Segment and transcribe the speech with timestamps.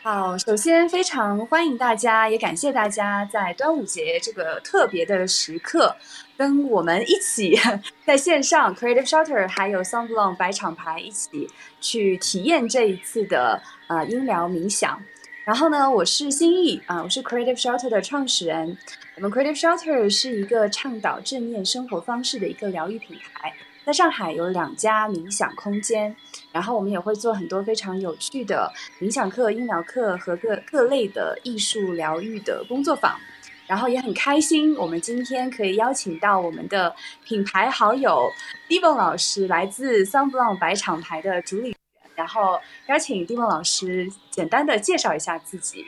[0.00, 5.94] 好，首先非常欢迎大家，也感谢大家在端午节这个特别的时刻，
[6.36, 7.58] 跟我们一起
[8.06, 11.48] 在线上 Creative Shelter 还有 songblong 白厂牌一起
[11.80, 15.02] 去体验这一次的呃音疗冥想。
[15.44, 18.78] 然后呢，我是新意啊，我是 Creative Shelter 的创始人。
[19.16, 23.52] 我们 Creative Shelter 是一个倡导正面生活方式的一个疗愈品牌。
[23.88, 26.14] 在上海有两家冥想空间，
[26.52, 28.70] 然后我们也会做很多非常有趣的
[29.00, 33.18] 冥想课、音疗课和各各类的艺术疗愈的工作坊，
[33.66, 38.30] 然后也很开心，我们今天可以邀请到我们的品牌好友
[38.68, 41.76] Dimon 老师，来自 Sunblock 白厂牌的主理人，
[42.14, 45.86] 然后邀请 Dimon 老师简单的介绍一下自己。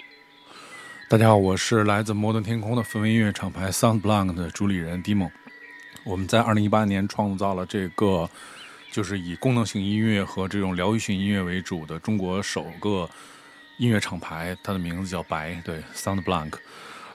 [1.10, 5.30] 大家好，我是来自摩登天空的氛围音乐厂牌 Sunblock 的主理人 Dimon。
[6.04, 8.28] 我们在二零一八年创造了这个，
[8.90, 13.08] 就是以功能性音乐和这种疗愈性音乐为主的中国首个
[13.76, 16.54] 音乐厂牌，它的名字叫白，对，Sound Blank。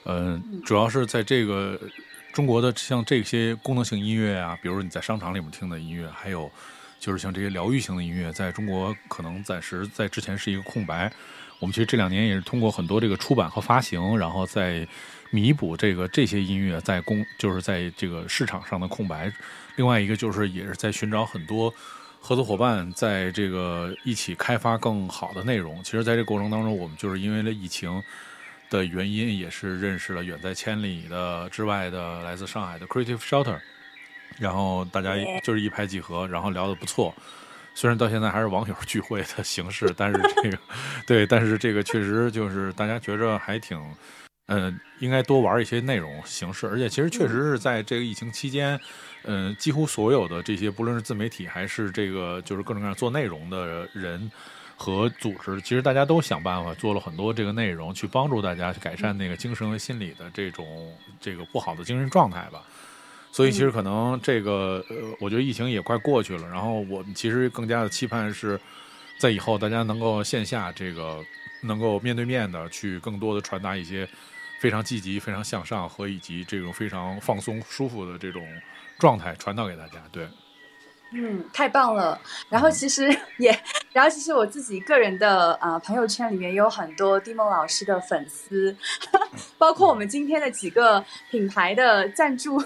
[0.04, 1.78] 呃，主要是在这个
[2.32, 6.50] 中国的像这些功能性音乐啊，比如你在商场里面听的音乐，还有
[7.00, 11.12] 就是像这些疗愈型的音乐，在中国可能暂时在之前是一个空白。
[11.58, 14.86] 我们其实这两年也是通过很多这个出版和发行，然后在。
[15.30, 19.32] 弥补这个这些音乐在公就是在这个市场上的空白，
[19.76, 21.72] 另外一个就是也是在寻找很多
[22.20, 25.82] 合作伙伴，在这个一起开发更好的内容。
[25.82, 28.02] 其实，在这过程当中，我们就是因为了疫情
[28.70, 33.58] 的原因，也是认识了远在千里的之外的来自上海的 Creative Shelter，
[34.38, 37.14] 然后大家就是一拍即合，然后聊得不错。
[37.74, 40.58] 虽然到现在还是网友聚会的形式，但是这个
[41.06, 43.80] 对，但是这个确实就是大家觉着还挺。
[44.48, 48.78] 嗯，应该多玩一些内容形式，而且其实确实是在这个疫情期间，
[49.24, 54.30] 嗯，几乎所有的这些，不论是自媒体还是这个就是各种各样做内容的人
[54.76, 62.62] 和组织，其实大家都想办法做了很多这个内容，去帮助大家去改善那个精神和心理的这种这个不好的精神状态吧。
[63.32, 68.60] 所以其实可能这个，呃，我觉得疫情也快过去了，然后我们其实更加的期盼是
[69.18, 71.20] 在以后大家能够线下这个
[71.62, 74.08] 能够面对面的去更多的传达一些。
[74.58, 78.42] 非常积极、非常向上和以及这种非常放松、舒服的这种
[78.98, 80.02] 状态传导给大家。
[80.10, 80.26] 对，
[81.12, 82.18] 嗯，太棒了。
[82.48, 83.08] 然后其实
[83.38, 83.56] 也，
[83.92, 88.74] 然后其实我自己个人的呃朋友圈里面有很多丁梦老师的粉丝，
[89.58, 92.62] 包括我们今天的几个品牌的赞助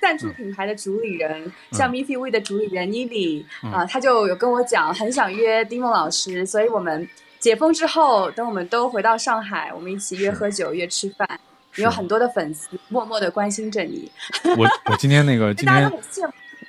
[0.00, 7.08] 赞助品牌的主理人，像 Miffy We 的主理人 Nili 啊，他就有跟我讲很想约丁梦老师，所以我们。
[7.46, 11.38] 解封之后，等我们都回到上海，我们一起约喝酒、约吃饭。
[11.76, 14.10] 有很多的粉丝默默的关心着你。
[14.58, 15.88] 我我今天那个今天，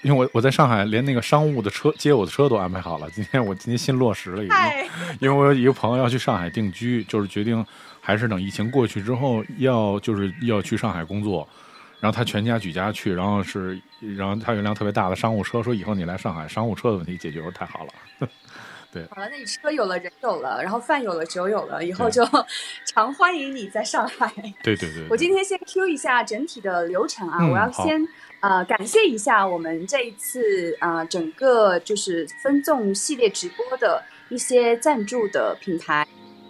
[0.04, 3.10] 因为我我在上海，连那个商务的车接我的车都安排好了。
[3.10, 4.58] 今天我今天新落实了，已经。
[5.20, 7.66] 因为我有一个朋友要去上海定居，就是决定
[8.00, 11.48] 还是等疫情过去之后，要就是要去上海工作。
[12.00, 13.82] 然后他全家举家去，然后是
[14.16, 18.30] 然后他有一辆特别大的商务车，说以后你来上海，商务车的问题解决太好了。
[18.92, 22.24] 对，好了，那你车有了，人有了，然后饭有了，酒有了，以后就
[22.86, 24.32] 常欢迎你在上海。
[24.64, 28.08] 对对对，我今天先 Q 一下整体的流程啊，我要先
[28.40, 36.08] 呃感谢一下我们这一次啊整个就是分众系列直播的一些赞助的品牌，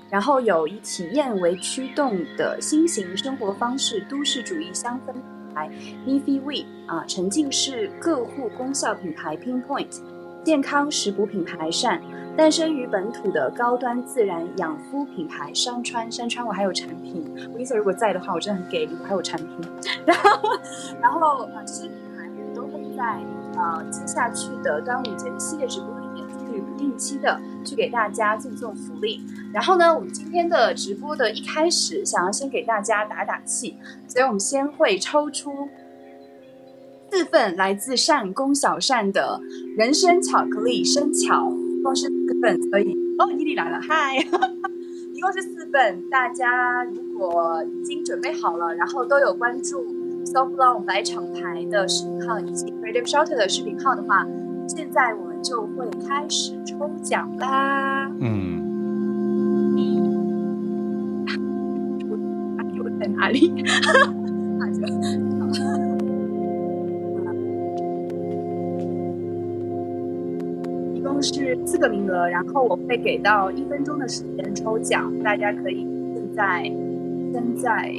[0.10, 5.70] 然后有以体验为驱动的新型生活方式都市主义香氛品牌
[6.06, 10.00] We 啊，沉浸式个护功效品牌 Pinpoint，
[10.48, 12.02] 健康食补品牌善。
[12.38, 19.58] 诞生于本土的高端自然养肤品牌山川，山川我还有产品，我意思如果在的话，我真的很给力，我还有产品。
[20.06, 20.40] 然后，
[21.02, 23.20] 然后啊，这些品牌也都会在
[23.58, 29.20] 呃接下去的端午节的系列直播里面去不定期的去给大家赠送福利。
[29.52, 33.76] 然后呢，我们今天的直播的一开始，想要先给大家打打气，
[34.08, 35.68] 所以我们先会抽出
[37.10, 39.42] 四份来自善宫小善的
[39.76, 41.52] 人参巧克力生巧。
[41.52, 44.18] 一共是四份，所以哦，伊利来了， 嗨，
[45.14, 46.10] 一共是四份。
[46.10, 49.86] 大家如果已经准备好了，然后都有关注
[50.26, 54.26] Soft Long 白厂牌的视频号以及 Creative Shelter 的视频号的话，
[54.68, 58.12] 现在我们就会开始抽奖啦。
[58.20, 58.60] 嗯，
[59.78, 60.02] 你
[62.82, 63.54] 我在哪里？
[71.22, 76.64] 是四个名额，然后我会给到一分钟的时间抽奖，大家可以现在
[77.34, 77.92] 现在。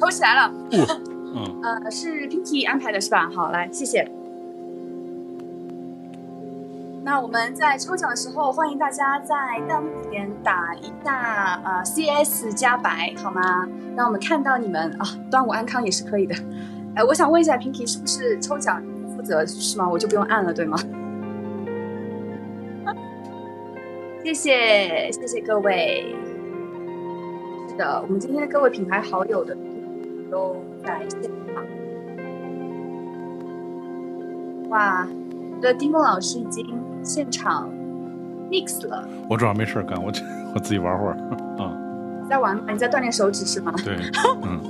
[0.00, 0.54] 抽起来了，
[1.84, 3.28] 呃，是 Pinky 安排的是吧？
[3.34, 4.10] 好，来，谢谢。
[7.04, 9.34] 那我们在抽奖的时候，欢迎大家在
[9.68, 13.68] 弹幕里面打一下呃 CS 加白，好吗？
[13.96, 16.34] 让我们看到你们啊，端午安康也是可以的。
[16.94, 18.82] 哎，我想问一下 Pinky 是不是抽奖
[19.16, 19.88] 负责是吗？
[19.88, 20.78] 我就不用按了，对吗？
[24.24, 26.14] 谢谢谢谢各位。
[27.68, 29.56] 是的，我们今天的各位品牌好友的
[30.30, 31.30] 都在现
[34.70, 35.06] 哇，
[35.56, 36.66] 我的丁梦老师已经。
[37.04, 37.70] 现场
[38.50, 40.12] mix 了，我主要没事干，我
[40.54, 41.16] 我自己玩会儿
[41.56, 41.72] 啊。
[42.22, 42.64] 你在玩吗？
[42.68, 43.72] 你在锻炼手指是吗？
[43.82, 43.96] 对，
[44.42, 44.60] 嗯。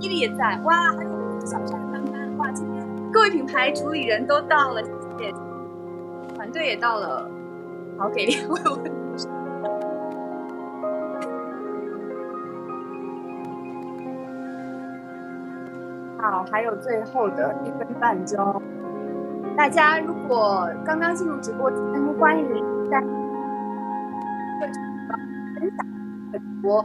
[0.00, 1.10] 伊利也在，哇，还有
[1.40, 5.34] 小山斑斑，哇，今天各位品牌主理人都到了，谢谢，
[6.34, 7.28] 团队也到了，
[7.98, 8.56] 好给力，我
[16.28, 16.30] 我。
[16.30, 18.62] 好，还有最后的一分半钟。
[19.56, 21.80] 大家如果刚刚进入直播间，
[22.18, 22.44] 欢迎
[22.90, 23.00] 在
[24.60, 25.86] 分享
[26.30, 26.84] 直播，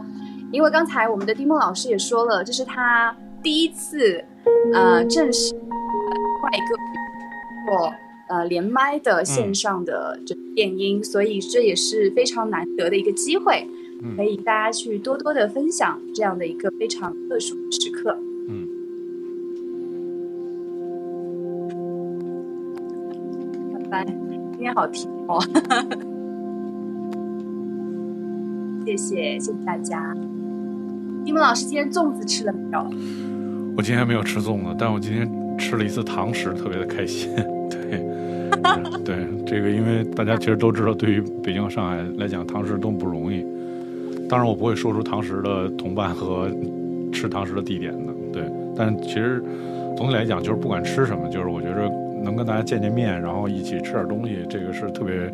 [0.50, 4.24] 因为刚才我们的丁梦老师也说了，这是他第一次
[4.72, 6.74] 呃正式换一个
[7.66, 7.92] 做
[8.28, 13.68] 呃连麦的线上的这电音，所以这也是非常难得的一个机会，
[14.16, 18.16] 可以大家去多多的分享这样的一个非常特殊的时刻。
[24.64, 25.38] 天好甜哦，
[28.86, 30.14] 谢谢谢谢大家。
[31.22, 32.84] 你们老师今天粽子吃了没有？
[33.76, 37.30] 我今天没有吃粽子，但我今天吃了一次糖食，特别的开心。
[37.68, 38.02] 对
[39.04, 43.44] 对，这个因为大家其实都知道，对于北京和上海来讲，糖食都不容易。
[44.28, 46.48] 当然，我不会说出糖食的同伴和
[47.12, 48.14] 吃糖食的地点的。
[48.32, 49.44] 对，但其实
[49.96, 52.03] 总体来讲，就是不管吃什么，就是我觉着。
[52.24, 55.32] 能跟大家见见面，然后一起吃点东西，这个是特别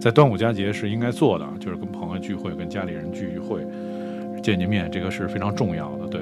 [0.00, 3.66] 在端午佳节是应该做的，就是跟朋友聚会，跟家里人聚聚会，
[4.42, 6.06] 见见面，这个是非常重要的。
[6.06, 6.20] 对。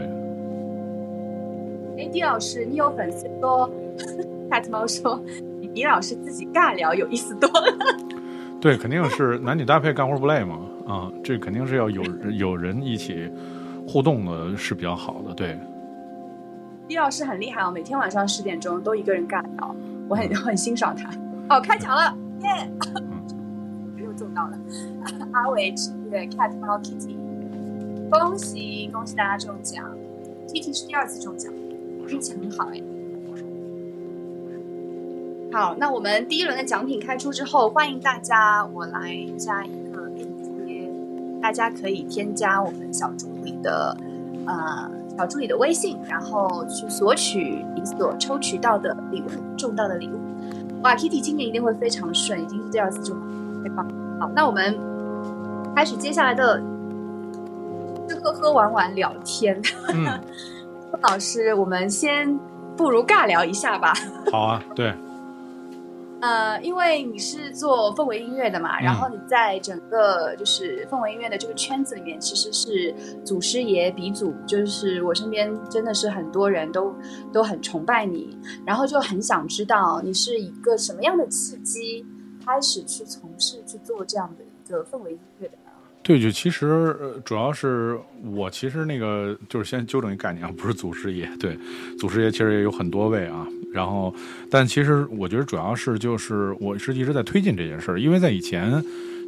[1.99, 3.71] 哎，狄老师，你有粉丝说，
[4.51, 5.21] 大鸡猫说，
[5.75, 7.77] 李老师自己尬聊有意思多了。
[8.61, 12.03] 对，肯定是男女搭配干活不累嘛，啊，这肯定是要有
[12.33, 13.31] 有人一起
[13.87, 15.35] 互动的是比较好的。
[15.35, 15.59] 对。
[16.89, 19.75] 李老师很厉害哦，每天晚上十点钟都一个人尬聊。
[20.09, 21.11] 我很很欣赏他
[21.49, 22.71] 哦，开奖了耶！
[24.05, 24.59] 又中到了，
[25.33, 27.17] 阿伟吃的 cat 猫 kitty，
[28.11, 29.85] 恭喜恭喜大家中奖
[30.49, 31.53] ！Kitty 是第二次中奖，
[32.09, 32.81] 运气很好哎。
[35.53, 40.91] 好，那我们第一轮的奖品开出之后，欢迎大家，我来加一个链接，
[41.41, 43.97] 大家可以添加我们小助理的
[44.47, 44.91] 呃。
[45.17, 50.19] 小助理的微信，然后去索取你所抽取到的礼物，中到的礼物。
[50.83, 53.17] 哇，Kitty 今年一定会非常顺，已经是第二次中，
[53.63, 53.87] 太棒！
[54.21, 54.79] 好，那我们
[55.75, 56.61] 开始接下来的
[58.09, 59.61] 吃喝喝玩玩聊天。
[59.89, 60.05] 嗯，
[61.03, 62.39] 老师，我们先
[62.77, 63.95] 不如尬聊一下吧。
[64.31, 64.95] 好啊，对。
[66.27, 72.93] 呃，因为你是做氛围音乐的嘛，然后你在整个就是氛围音乐的这个圈子里面，其实是
[73.25, 76.93] 祖师爷鼻祖，就是我身边真的是很多人都
[77.33, 82.05] 都很崇拜你，然后就很想知道你是一个什么样的契机
[82.45, 85.57] 开始去从事去做这样的一个氛围音乐的。
[86.07, 91.29] 对，就其实主要是我其实那个就是先纠正一个概念啊，不是祖师爷。
[91.41, 91.59] 对，
[91.99, 93.45] 祖师爷其实也有很多位啊。
[93.73, 94.15] 然后，
[94.49, 98.81] 但其实我觉得主要是就是我是一直在推进这件事儿，因为在以前，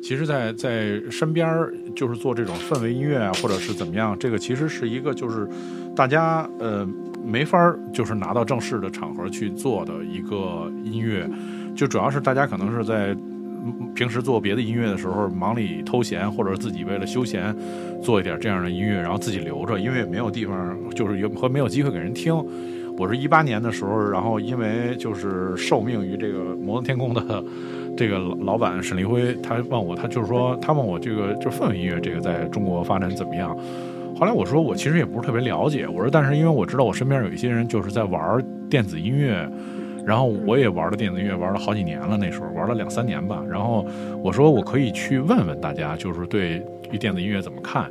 [0.05, 5.49] 其实，在在身边儿就是做这种氛围音乐啊，或者是怎么样，这个其实是一个就是
[5.97, 6.89] 大家呃
[7.25, 11.29] 没法儿就是拿到正式的场合去做的一个音乐，
[11.75, 13.17] 就主要是大家可能是在。
[13.95, 17.55] 平时做别的音乐的时候，忙里偷闲，或者自己为了休闲，
[18.03, 22.35] 做一点这样的音乐，然后自己留着，因为也没有地方，就是有和没有机会给人听。
[22.97, 27.45] 我是一八年的时候，然后因为就是受命于这个摩登天空的
[27.97, 33.57] 这个老板沈立辉，他问我，他就是说，他问我这个就氛围音乐这个在中国发展怎么样？
[34.19, 35.87] 后来我说，我其实也不是特别了解。
[35.87, 39.49] 我说，但是因为我知道我身边有一些人就是在玩电子音乐。
[40.07, 43.43] 然后我也玩了电子音乐，玩了好几年了，那时候玩了两三年吧。
[43.49, 43.87] 然后
[44.23, 47.91] 我说我可以去问问大家，就是对于电子音乐怎么看。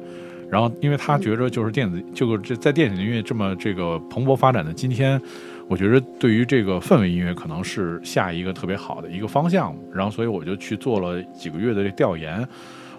[0.50, 5.22] 然后因为他觉着就是电子，就是在电子音乐这么这个蓬勃发展的今天，
[5.68, 9.76] 我觉得对于这个氛围音乐可能是下一个特别好的一个方向。
[9.94, 12.48] 然后所以我就去做了几个月的这调研。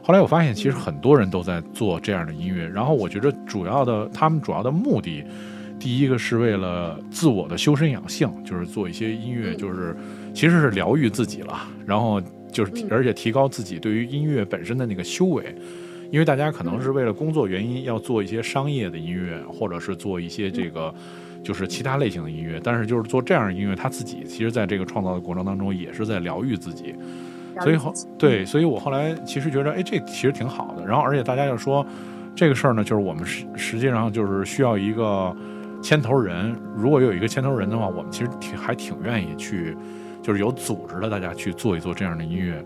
[0.02, 2.66] 后来我发现，其实很多人都在做这样的音乐。
[2.68, 5.24] 然后我觉得主要的，他们主要的目的，
[5.78, 9.96] 第一个是为了自我的修身养性，就是做一些音乐，就是
[10.34, 11.58] 其实是疗愈自己了。
[11.86, 12.20] 然后
[12.52, 15.54] 就是而且提高自己对于音乐本身的那个修为。
[16.10, 20.94] 因为大家可能是为了工作原因要做一些商业的音乐，或者是做一些这个
[21.44, 22.58] 就是其他类型的音乐。
[22.64, 26.94] 但是就是做这样的音乐，他自己其实在这个创造的过程当中也是在疗愈自己。
[27.60, 30.86] 所以后对，所以我后来其实觉得，哎，这其实挺好的。
[30.86, 31.84] 然后，而且大家就说，
[32.34, 35.36] 这个事儿呢，就是我们实实际上就是需要一个
[35.82, 36.56] 牵头人。
[36.76, 39.76] 如果有一个牵头人的话，我们其实挺还挺愿意去，
[40.22, 42.64] 就是有组织的大家去做一做这样的音乐。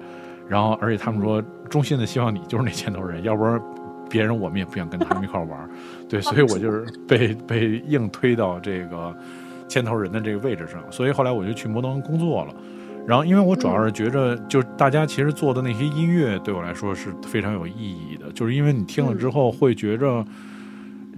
[0.49, 3.61] 然后，而且他们说，衷心的希望你就是那牵头人，要不然
[4.11, 5.71] 别人我们也不想跟他们一块玩。
[6.09, 9.17] 对，所以我就是被被硬推到这个
[9.69, 10.83] 牵头人的这个位置上。
[10.91, 12.55] 所以后来我就去摩登工作了。
[13.07, 20.25] 然后，因为我主要是觉着，就是大家其实做的那些音乐对我来说是非常有意义的，就是因为你听了之后会觉着，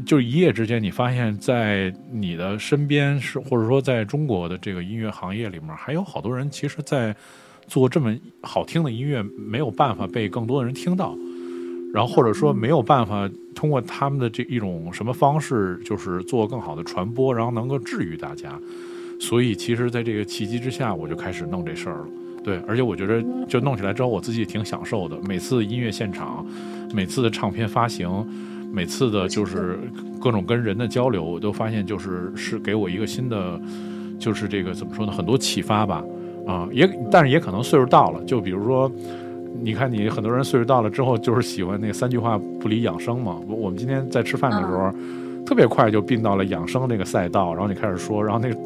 [0.05, 7.15] 就一夜之间你发现，在你的身边是，或者说在中国的这个音乐行业里面，还有好多人其实，在
[7.67, 11.17] 做这么好听的音乐，没有办法被更多的人听到，
[11.93, 18.59] 然后或者说没有办法通过他们的这一种什么方式，就是做更好的传播，然后能够治愈大家。
[19.21, 22.07] 所以，其实，在这个契机之下，我就开始弄这事儿了。
[22.43, 25.17] 对，而且我觉得，就弄起来之后，我自己也挺享受的。
[25.23, 26.45] 每次音乐现场，
[26.93, 28.11] 每次的唱片发行，
[28.75, 29.79] 每次的就是
[30.21, 33.61] 各种跟人的交流，我都发现就是是给我一个新的，
[34.19, 35.13] 就是这个怎么说呢？
[35.13, 36.03] 很多启发吧。
[36.45, 38.91] 啊，也但是也可能岁数到了，就比如说，
[39.63, 43.39] 你看你很多人岁数到了之后，就是喜欢那三句话不离养生嘛。
[43.49, 44.93] 我们今天在吃饭的时候。
[45.47, 48.59] 特别快就并到了养生那个赛道，然后你开始说，然后那个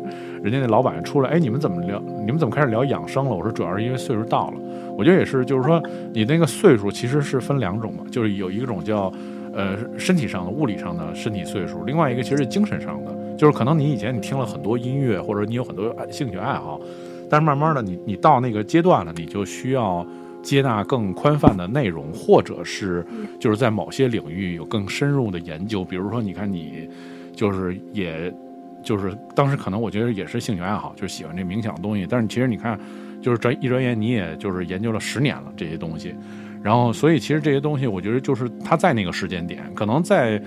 [0.45, 2.01] 人家那老板出来，哎，你们怎么聊？
[2.25, 3.33] 你们怎么开始聊养生了？
[3.33, 4.61] 我说主要是因为岁数到了。
[4.97, 5.83] 我觉得也是，就是说
[6.15, 9.13] 你那个岁数其实是分两种嘛，就是有一种叫
[9.59, 16.81] 呃身体上的、物理上的身体岁数，另外一个其实是精神上的，就是可能你以前你听了很多音乐，或者你有很多兴趣爱好，
[17.29, 20.07] 但是慢慢的你你到那个阶段了，你就需要。
[20.41, 23.05] 接纳更宽泛的内容，或者是
[23.41, 25.85] 就是在某些领域有更深入的研究。
[25.85, 26.89] 比如说，你看你
[27.35, 28.33] 就是也
[28.81, 32.07] 就是当时可能我觉得也是兴趣爱好，就喜欢这冥想的东西。
[32.09, 32.79] 但是其实你看，
[33.21, 36.15] 就是转一转眼你也就是研究了十年了这些东西。
[36.63, 40.41] 然后，所以其实这些东西，我觉得就是他在那个时间点，可能在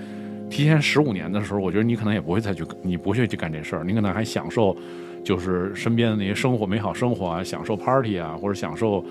[0.50, 4.76] 提前十五年的时候，我觉得你可能也不会再去，你不会去干这事儿，你可能还享受
[5.24, 9.04] 就是身边的那些生活、美好生活啊，享受 party 啊，或者享受。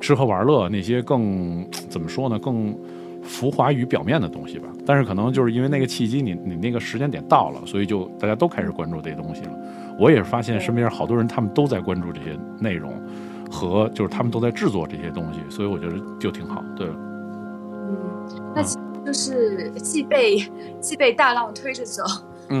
[0.00, 2.38] 吃喝玩乐那些更怎么说呢？
[2.38, 2.74] 更
[3.22, 4.66] 浮华于表面的东西吧。
[4.86, 9.50] 但是可能就是因为那个契机，你你那个时间点到了，所以就大家都开始关注这些东西了。
[9.98, 12.90] 我也是发现身边好多人，他们都在关注这些内容，
[13.50, 16.62] 和就是他们都在制作这些东西，所以我觉得就挺好。
[16.76, 18.62] 对，嗯，那
[19.04, 20.38] 就是既被
[20.80, 22.04] 既被大浪推着走。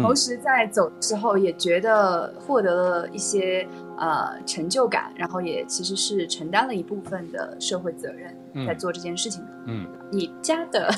[0.02, 3.66] 同时在走的时候也觉得获得了一些
[3.98, 8.32] 呃成就感，然后也其实是承担了一部分的社会责任，
[8.64, 9.44] 在做这件事情。
[9.66, 10.94] 嗯，你家的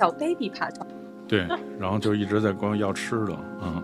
[0.00, 0.84] 小 baby 爬床，
[1.28, 1.46] 对，
[1.78, 3.80] 然后就一直在光要吃的，嗯，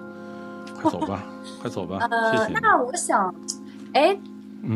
[0.82, 1.24] 快走吧，
[1.62, 2.00] 快走吧，
[2.32, 2.58] 谢谢。
[2.60, 3.32] 那我想，
[3.92, 4.18] 哎，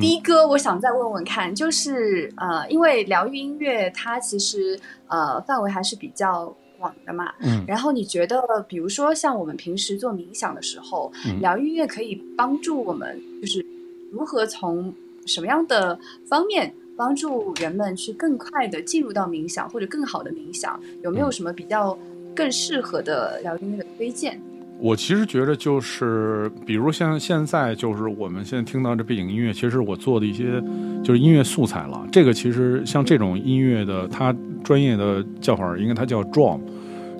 [0.01, 6.55] 的哥，我想再问问看，就是呃，因为疗愈音乐它其实呃范围还是比较。
[6.81, 13.67] 广的嘛，嗯，然后你觉得，比如说像我们平时做冥想的时候，疗愈音乐可以帮助我们，就是
[14.13, 14.95] 如何从
[15.27, 20.81] 什么样的方面帮助人们去更快的进入到冥想，或者更好的冥想？
[21.03, 21.99] 有没有什么比较
[22.33, 24.41] 更适合的疗愈音乐的推荐？
[24.81, 30.63] 我其实觉得就是，比如像现在，就是我们现在听到这背景音乐，其实我做的一些
[31.03, 32.07] 就是音乐素材了。
[32.13, 34.33] 这个其实像这种音乐的，它
[34.63, 36.61] 专业的叫法应该它叫 drum，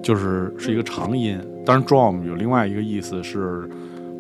[0.01, 1.37] 就是是一个长音。
[1.67, 3.69] 当然 drum 有另外一个意思是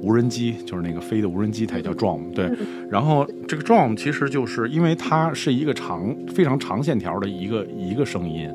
[0.02, 2.32] 无人机，就是那个飞的无人机，它也叫 drum。
[2.34, 2.50] 对，
[2.90, 8.52] 然后这个 drum 其实就是因为它是一个长非常长线条的一个一个声音，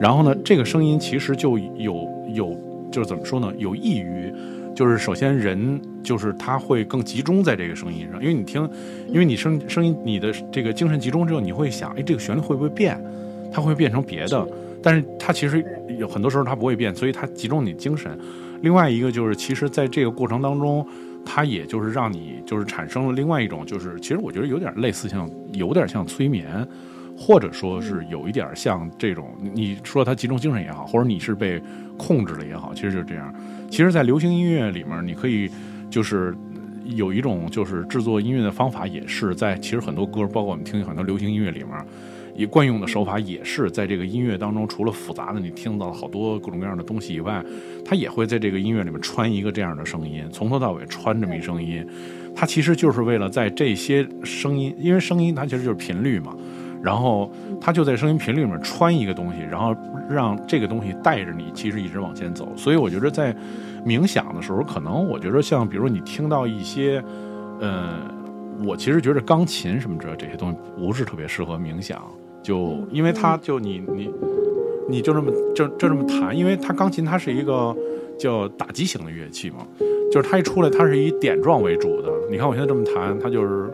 [0.00, 2.65] 然后呢，这个声音其实就有有。
[2.96, 3.52] 就是怎么说呢？
[3.58, 4.32] 有益于，
[4.74, 8.66] 就是首先人就是他会更集中在这个声音上，因为你听，
[9.08, 12.98] 因为你声声音你的这个精神集中之后，你会想，哎，这个旋律会不会变？
[13.52, 14.48] 它会变成别的，
[14.82, 15.62] 但是它其实
[15.98, 18.18] 有很多时候它不会变，所以它集中你精神。
[18.62, 20.86] 另外一个就是，其实在这个过程当中，
[21.22, 26.66] 它也就是让你就是产生了另外一种，就是其实我觉得有点类似像有点像催眠。
[27.18, 31.58] 或者说是有一点像这种，你说它集中精神也好，或者你是被
[31.96, 33.34] 控制了也好，其实就是这样。
[33.70, 35.50] 其实，在流行音乐里面，你可以
[35.90, 36.34] 就是
[36.84, 41.70] 有一种就是制作音乐的方法，也是在其实很多歌，包括我们听很多流行音乐里面，
[42.36, 47.44] 也惯用的手法也是在这个音乐当中，除了复杂的你听到了好多各种各样的东西以外，
[47.84, 51.84] 它也会在这个音乐里面穿一个这样的声音，从头到尾穿这么一声音。
[52.34, 56.36] 它其实就是为了在这些声音，因为声音它其实就是频率嘛，
[56.82, 57.30] 然后
[57.60, 59.74] 它就在声音频率里面穿一个东西，然后
[60.08, 62.48] 让这个东西带着你，其实一直往前走。
[62.56, 63.34] 所以我觉得在
[63.84, 67.02] 冥想的时候，可能我觉得像比如你听到一些，
[67.60, 67.98] 呃，
[68.64, 72.02] 我其实觉得钢琴什么之类这些东西不是特别适合冥想，
[72.42, 74.10] 就因为它就你你
[74.88, 77.74] 你就这么就就这么弹，因为它钢琴它是一个
[78.18, 79.66] 叫打击型的乐器嘛。
[80.08, 82.08] 就是它一出来，它是以点状为主的。
[82.30, 83.68] 你看我现在这么弹，它就是，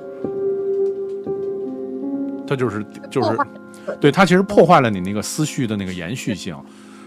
[2.47, 3.39] 它就是就是，
[4.01, 6.57] 对它其实破坏了你那个思绪的那个延续性。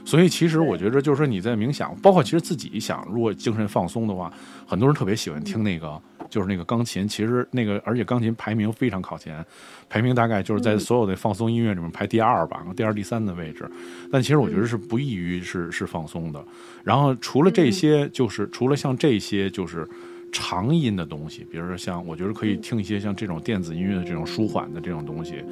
[0.03, 4.31] 所以其实我觉得，就是说你在冥想，包括其实自己想，如果精神放松的话，
[4.67, 6.01] 很多人特别喜欢听那个。
[6.27, 9.45] 就是那个钢琴，其实那个，而且钢琴排名非常靠前，
[9.87, 13.69] 排名大概就是在所有的放松音乐里面排第二吧，第二、第三的位置。
[14.11, 16.43] 但其实我觉得是不易于是是放松的。
[16.83, 19.87] 然后除了这些，就是除了像这些就是
[20.37, 25.43] 长音的东西，比如说像我觉得可以听一些像这种电子音乐的这种舒缓的这种东西。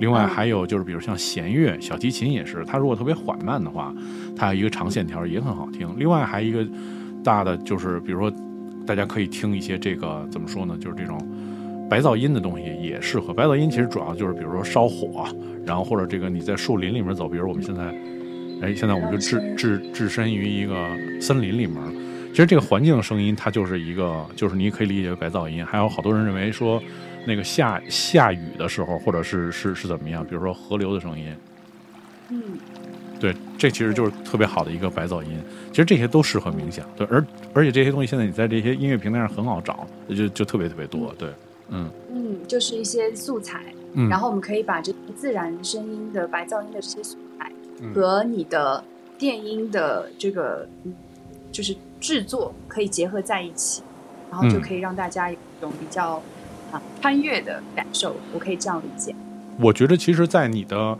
[0.00, 3.94] 另外还有就是，比如像弦乐，小提琴也是，它如果特别缓慢的话，
[4.34, 5.94] 它有一个长线条也很好听。
[5.98, 6.66] 另外还一个
[7.22, 8.32] 大的就是，比如说。
[8.86, 10.76] 大家可以听一些这个怎么说呢？
[10.80, 11.16] 就是这种
[11.88, 13.32] 白噪音的东西也适合。
[13.32, 15.28] 白噪音其实主要就是，比如说烧火，
[15.64, 17.94] 然后或者这个你在树林里面走，比如我们现在，
[18.62, 20.74] 哎，现在我们就置置置身于一个
[21.20, 21.76] 森林里面。
[22.30, 25.64] 其实这个环境声音它就是一个，就是你可以理解为白噪音。
[25.64, 26.82] 还有好多人认为说，
[27.26, 30.24] 那个下下雨的时候，或者是是是怎么样？
[30.24, 31.34] 比如说河流的声音，
[32.30, 32.42] 嗯。
[33.18, 35.38] 对，这其实就是特别好的一个白噪音。
[35.70, 36.86] 其实这些都适合冥想。
[36.96, 37.22] 对，而
[37.52, 41.14] 而且这些东西现在你在这些音乐平台上很好找，就就特别特别多。
[41.18, 41.28] 对，
[41.68, 43.60] 嗯嗯，就是一些素材，
[44.08, 47.52] 然后我们可以把这自然声音的白噪音的这些素材
[47.94, 48.82] 和你的
[49.18, 50.66] 电音的这个
[51.52, 53.82] 就是制作可以结合在一起，
[54.30, 56.22] 然后就可以让大家有一种比较
[56.72, 58.16] 啊穿越的感受。
[58.32, 59.14] 我可以这样理解。
[59.58, 60.98] 我觉得其实，在你的。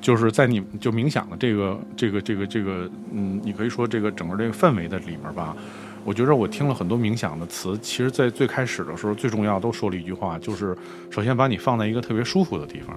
[0.00, 5.56] 就是在你就冥想的这个这个这个这个，嗯，你可以说这个整个这个氛围的里面吧，
[6.04, 10.76] 我觉得我听了很多冥想的词，其实，在最开始的时候，最重要都说了一句话，就是
[11.10, 12.94] 首先把你放在一个特别舒服的地方，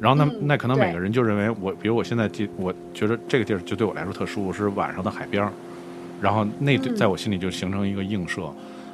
[0.00, 5.52] 然后那那可能每个人就认为我，比如我现在这，我觉得这个地儿就对我来说特舒服，是晚上的海边儿，
[6.22, 8.48] 然后那在我心里就形成一个映射，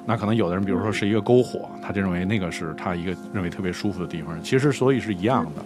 [0.06, 5.62] 那可能有的人，比如说是一个篝火，他就认为那个是他一个认为特别舒服的地方，其实所以是一样的。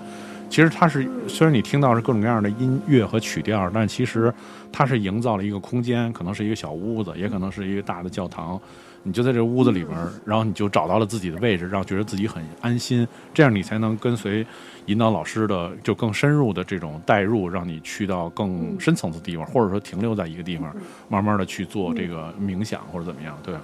[0.51, 4.31] 其实它是，虽然你听到是各种各样的音乐和曲调，但其实
[4.70, 8.61] 它是营造了一个空间，可能是一个小屋子，也可能是一个大的教堂。
[9.03, 14.47] 你就在这屋子里边，然后你就找到了自己的位置，让觉得自己很安心，这样你才能跟随
[14.87, 20.75] 引导老师的就更深入的这种带入，让你去到更深层次地方，或者说停留在一个地方，
[21.09, 23.55] 慢慢的去做这个冥想或者怎么样，对。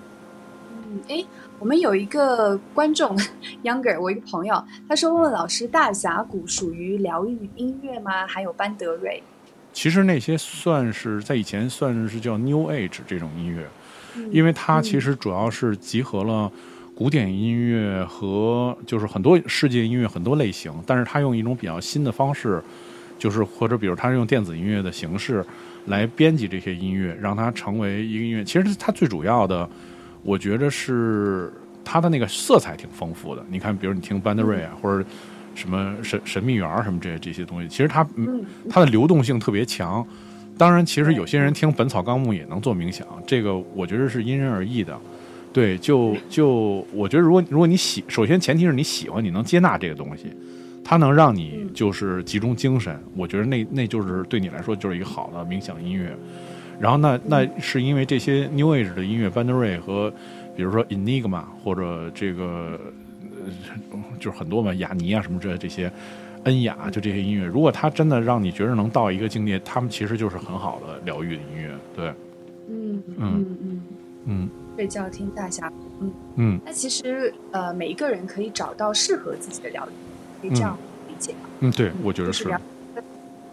[0.72, 1.24] 嗯，哎。
[1.60, 3.18] 我们有一个观众，
[3.64, 8.24] Younger，我一个朋友，他说问问老师，大峡谷属于疗愈音乐吗？
[8.28, 9.20] 还有班德瑞，
[9.72, 13.66] 其实那些算是在以前算是叫 New Age 这种音乐，
[14.30, 16.50] 因为它其实主要是集合了
[16.94, 22.62] 古典音乐和就是很多世界音乐很多类型，但是它用一种比较新的方式，
[23.18, 25.44] 就是或者比如它是用电子音乐的形式
[25.86, 28.44] 来编辑这些音乐，让它成为一个音乐。
[28.44, 29.68] 其实它最主要的。
[30.24, 31.50] 我觉得是
[31.84, 33.46] 它的那个色彩挺丰富的。
[33.48, 35.08] 你看，比如你听班德瑞啊，或者
[35.54, 38.06] 什么神神秘园什么这些这些东西，其实它
[38.68, 40.04] 它的流动性特别强。
[40.58, 44.98] 当然，其实有些人听《本草纲目》也能做冥想，这个我觉得是因人而异的。
[45.52, 50.26] 对，就就我觉得，如果如果你喜，首先前提是你喜欢，你能接纳这个东西，
[50.84, 56.14] 它能让你就是集中精神，我觉得那那就是对你来说就是一个好的冥想音乐。
[56.78, 60.12] 然后那那是因为这些 New Age 的音乐，班德瑞和
[60.56, 62.78] 比如说 Enigma 或者这个
[64.20, 65.90] 就是很多嘛，雅尼啊什么这这些
[66.44, 72.08] 恩雅，就这些音乐，如果它真的让你觉得能到一个境界，他们其实就是很好的疗愈的音乐，对。
[72.68, 73.82] 嗯嗯嗯
[74.26, 74.48] 嗯。
[74.76, 76.60] 睡觉听大侠，嗯嗯。
[76.64, 79.92] 那其实呃，每一个人可以找到适合自己的疗愈，
[80.40, 81.48] 可以这样理解吗？
[81.60, 82.48] 嗯，对，我觉得是。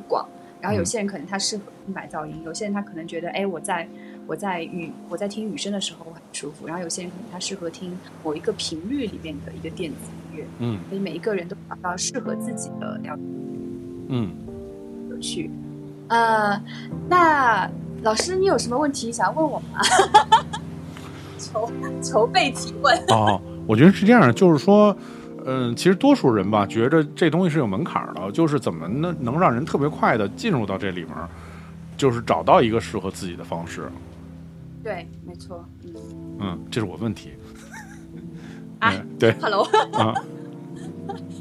[0.07, 0.27] 广。
[0.61, 3.87] 然后有些人可能他适合听白噪音，有些人他可能觉得，哎，我在
[4.27, 6.67] 我在雨我在听雨声的时候我很舒服。
[6.67, 10.43] 然后有些人可能他适合听某一个频率里面的一个电子音乐。
[10.59, 13.19] 嗯，所以每一个人都找到适合自己的疗愈。
[14.09, 14.31] 嗯，
[15.09, 15.49] 有趣。
[16.07, 16.61] 呃，
[17.09, 17.69] 那
[18.03, 19.79] 老师，你有什么问题想要问我吗？
[21.39, 21.71] 筹
[22.01, 22.95] 筹备提问。
[23.07, 24.95] 哦，我觉得是这样，就是说。
[25.47, 31.13] 嗯，其实多数人吧，觉着这东西是有门槛的，就是怎么能能让人特别快的进入到这里面，
[31.95, 33.87] 就是找到一个适合自己的方式。
[34.83, 35.93] 对，没错，嗯。
[36.39, 37.33] 嗯，这是我问题。
[38.79, 39.63] 啊，对， Hello。
[39.93, 40.13] 啊。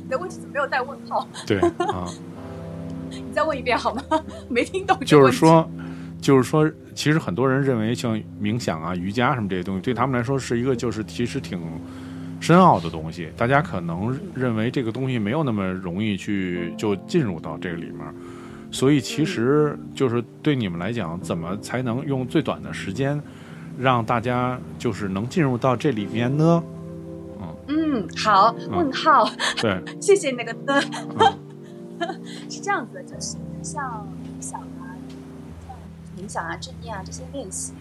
[0.04, 1.26] 你的问题怎么没有带问号？
[1.46, 2.06] 对啊。
[3.10, 4.02] 你再问一遍好吗？
[4.48, 4.98] 没听懂。
[5.00, 5.68] 就是说，
[6.20, 11.60] 就是说，其实很多人认为像冥想啊、瑜伽什么这些东西，对他们来说是一个就是其实挺
[12.40, 13.28] 深奥的东西。
[13.36, 18.00] 大家可能认为这个东西没有那么容易去就进入到这个里面，
[18.70, 23.20] 所以其实就是对你们来讲，怎么才能用最短的时间
[23.78, 26.62] 让大家就是能进入到这里面呢？
[27.68, 29.28] 嗯，好，问号。
[29.60, 30.80] 对， 谢谢那个的。
[32.50, 34.98] 是这样子的，就是像冥想啊、
[36.18, 37.72] 冥想啊、正念啊这些练习，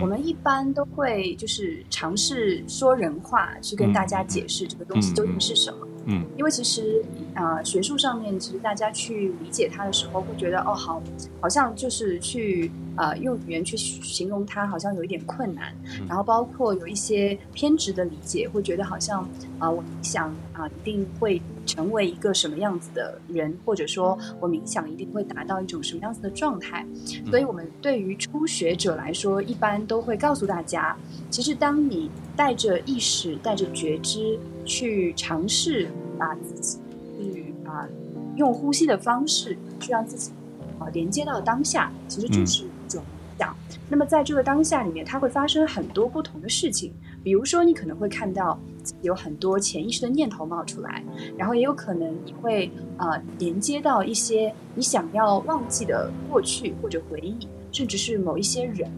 [0.00, 5.86] 我们一般都会就是尝试说人话，去跟大家解释这个东西究竟是什么。
[6.06, 11.02] 嗯，因为其实啊，学术上面其实大家去理解它的时候，会觉得哦，好，
[11.40, 15.74] 好像就是去啊用语言去形容它，好像有一点困难。
[16.08, 26.86] 然后包括有一些偏执的理解，会觉得好像啊，我冥想啊一定会成为一个什么样子的人，或者说我冥想一定会达到一种什么样子的状态。
[27.30, 30.96] 所以我们对于初学者来说，一般都会告诉大家，
[31.30, 34.38] 其实当你带着意识、带着觉知。
[34.66, 36.78] 去尝试把自己
[37.18, 37.88] 去啊，
[38.36, 40.30] 用呼吸的方式去让自己
[40.78, 43.02] 啊连接到当下，其实就是一种
[43.36, 43.56] 想。
[43.88, 46.92] 那么在这个当下里面，它会发生很多不同的事情。
[47.24, 48.56] 比如说，你可能会看到
[49.02, 51.04] 有很多潜意识的念头冒出来，
[51.36, 58.90] 然后也有可能你会呃连接到一些你想要忘记的过去或者回忆，甚至是某一些人，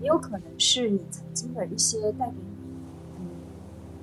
[0.00, 2.68] 也有可能是你曾经的一些带给你
[3.18, 3.26] 嗯。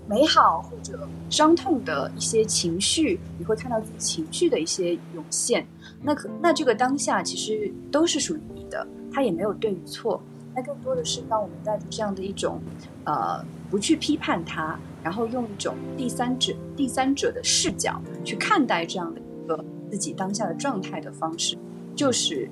[0.07, 5.65] 美好或者伤痛的一些情绪，你会看到自己情绪的一些涌现。
[6.01, 10.21] 那可那这个当下其实都是属于你的，它也没有对与错。
[10.55, 12.61] 那更多的是当我们带着这样的一种
[13.05, 21.57] 呃，不去批判它，然后用一种第三者第三者的视角去看待这样的一个自己当下的状态的方式，
[21.95, 22.49] 就是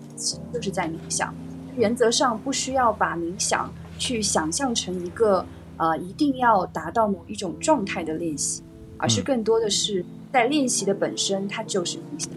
[0.51, 1.33] 就是在冥想。
[1.77, 5.45] 原则上不需要把冥想去想象成一个。
[5.77, 8.61] 呃，一定要达到某一种状态的练习，
[8.97, 12.31] 而是更多的是在练习的本身，它就是冥想。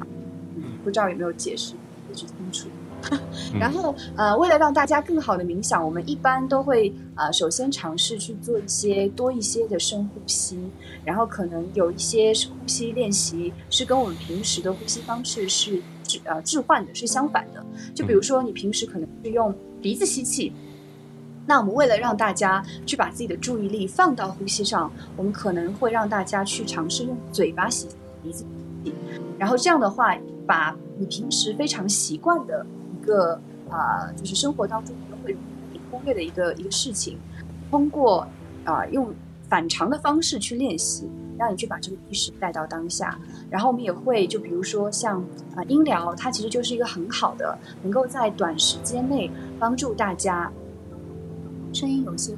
[0.56, 1.74] 嗯，不知道有没有解释
[2.08, 2.68] 不清楚。
[3.58, 10.58] 然后呃，为了让大家更好的冥想，我们一般都会呃，首先尝试去做一些多一些的深呼吸，
[11.04, 17.64] 然后可能有一些呼吸练习是跟我们平时的呼吸方式是置呃置换的，是相反的。
[17.94, 20.52] 就比如说你平时可能是用鼻子吸气。
[21.46, 27.86] 那我们为了让大家去把自己的注意力放到呼吸上，我们可能会让大家去尝试用嘴巴吸
[28.22, 28.46] 鼻子
[28.82, 28.94] 吸，
[29.38, 33.38] 然后这样的话，把你平时非常习惯的一个
[33.70, 35.36] 啊，就是生活当中都会
[35.90, 37.18] 忽略的一个一个事情，
[37.70, 38.26] 通过
[38.64, 39.12] 啊用
[39.48, 43.18] 反常的方式去练习，让你去把这个意识带到当下。
[43.50, 45.22] 然后我们也会就比如说像
[45.54, 50.50] 啊音疗，它其实就是一个很好的，能够在短时间内帮助大家。
[51.72, 52.34] 声音有些，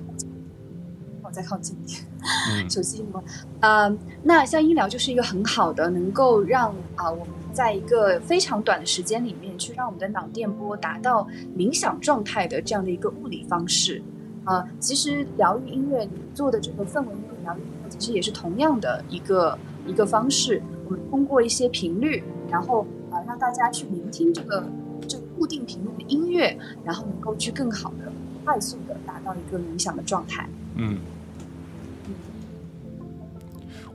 [1.22, 2.00] 我再靠近一点。
[2.68, 3.22] 手机吗？
[3.60, 14.02] 呃，那像医疗就是一个很好的，能够让啊我们在一个非常短的时间里面，去让我们的脑电波达到冥想状态的这样的一个物理方式。
[14.44, 20.60] 啊，其实疗愈音乐你做的这个氛围音乐疗愈，其实也是同样的一个一个方式。
[20.84, 24.68] 我们通过一些频率，然后啊让大家去聆听这个
[25.08, 28.12] 这个固定频率的音乐，然后能够去更好的。
[28.44, 30.46] 快速的达到一个冥想的状态。
[30.74, 30.98] 嗯，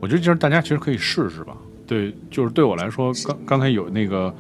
[0.02, 1.56] 我觉得就是大家其实可以试试吧。
[1.92, 4.34] 对，就是对我来说，刚刚才有那个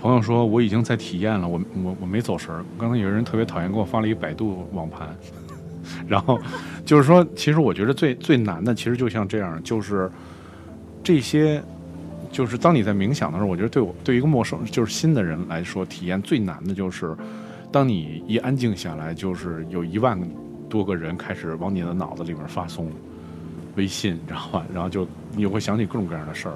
[0.00, 2.64] 朋友说我已经在体验了，我我我没走神儿。
[2.76, 5.08] 刚才有人特别讨厌给我发了一百度网盘，
[6.08, 6.36] 然后
[6.84, 10.10] 就是说，其实我觉得最最难的，其实就像这样，就是
[11.04, 11.62] 这些，
[12.32, 17.16] 就是当你在冥想的时候，我觉得对我对一个陌生就是新的人来说，体验最难的就是。
[17.72, 20.20] 当你一安静下来，就是有一万
[20.68, 22.90] 多个人开始往你的脑子里面发送
[23.76, 24.66] 微信，你知道吧？
[24.74, 26.54] 然后就你会想起各种各样的事儿，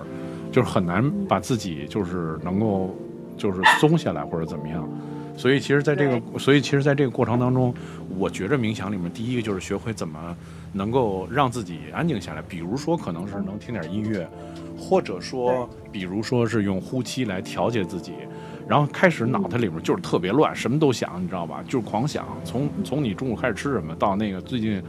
[0.54, 2.94] 就是很难把自己就是能够
[3.36, 4.88] 就是松下来或者怎么样。
[5.36, 7.74] 所以其实在这个，所以其实在这个过程当中，
[8.16, 10.36] 我觉着冥想里面第一个就是学会怎么
[10.72, 12.42] 能够让自己安静下来。
[12.42, 14.28] 比如说可能是能听点音乐，
[14.78, 18.12] 或者说比如说是用呼吸来调节自己。
[18.68, 21.64] 然后开始脑袋里面就是特别乱，什么都想，你知道吧？
[21.66, 22.24] 就是狂想。
[22.44, 24.80] 从从你中午开始吃什么，到那个最近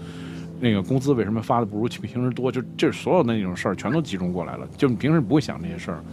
[0.60, 2.52] 那个工资为什么发的不如平时多？
[2.52, 6.04] 就这所有的那种事儿全都集中过来了，就你平时不会想这些事儿。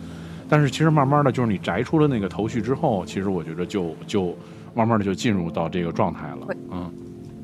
[0.48, 4.36] 但是其实慢慢的就是你摘出了那个头绪之后，其实我觉得就就
[4.74, 6.92] 慢慢的就进入到这个状态了，嗯。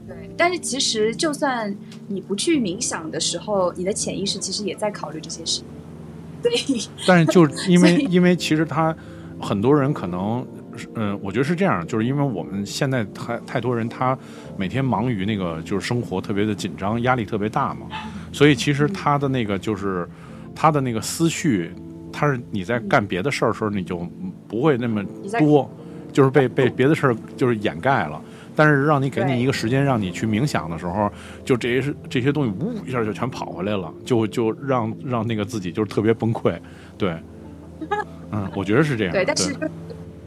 [0.07, 1.75] 对，但是其实就算
[2.07, 5.63] 你不去冥想的时候，你的潜意识其实也在考虑这些事。
[6.43, 6.53] 对。
[7.07, 8.95] 但是就是因为 因为其实他
[9.41, 10.47] 很多人可能，
[10.95, 14.17] 嗯，我觉得是这样，就是因为我们现在太太多人他
[14.57, 17.87] 每天忙于那个就是生活特别的紧张，压力特别大嘛，
[18.33, 20.09] 所以其实他的那个就是
[20.55, 21.73] 他的那个思绪。
[22.11, 23.99] 他是你在干别的事儿的时候，你就
[24.49, 25.05] 不会那么
[25.39, 25.71] 多，
[26.11, 28.21] 就是被被别的事儿就是掩盖了。
[28.57, 31.13] 但是让你给你一个时间，让你去冥想的时候，
[31.45, 36.59] 就这些是这些东西，呜一下就全跑回来了，就就让让那个自己就是特别崩溃。
[36.97, 37.15] 对，
[38.33, 39.13] 嗯，我觉得是这样。
[39.13, 39.55] 对，但是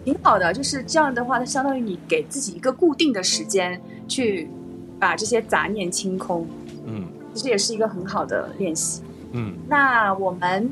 [0.03, 4.49] 挺好的，就是这样的话，它相当于你给自己一个固定的时间去
[4.99, 6.47] 把这些杂念清空。
[6.85, 9.01] 嗯，其实也是一个很好的练习。
[9.33, 10.71] 嗯，那我们。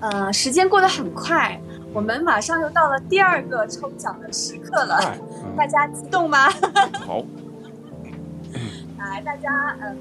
[0.00, 1.58] 呃，时间过得很快，
[1.94, 5.16] 我们马上又到了第二个抽奖的时刻了，
[5.56, 6.50] 大家激动吗？
[7.06, 7.24] 好，
[8.98, 9.96] 来，大家，嗯，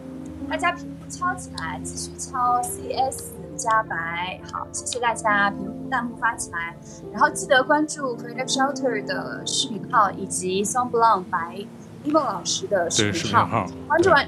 [0.50, 3.32] 大家屏幕敲起来，继续敲 CS
[3.64, 6.76] 加白，好，谢谢大家，屏幕弹幕发起来，
[7.14, 11.66] 然后记得关注 Creative Shelter 的视频号以及 Song Blanc 白
[12.04, 14.28] 一梦老师的视频号，关注完。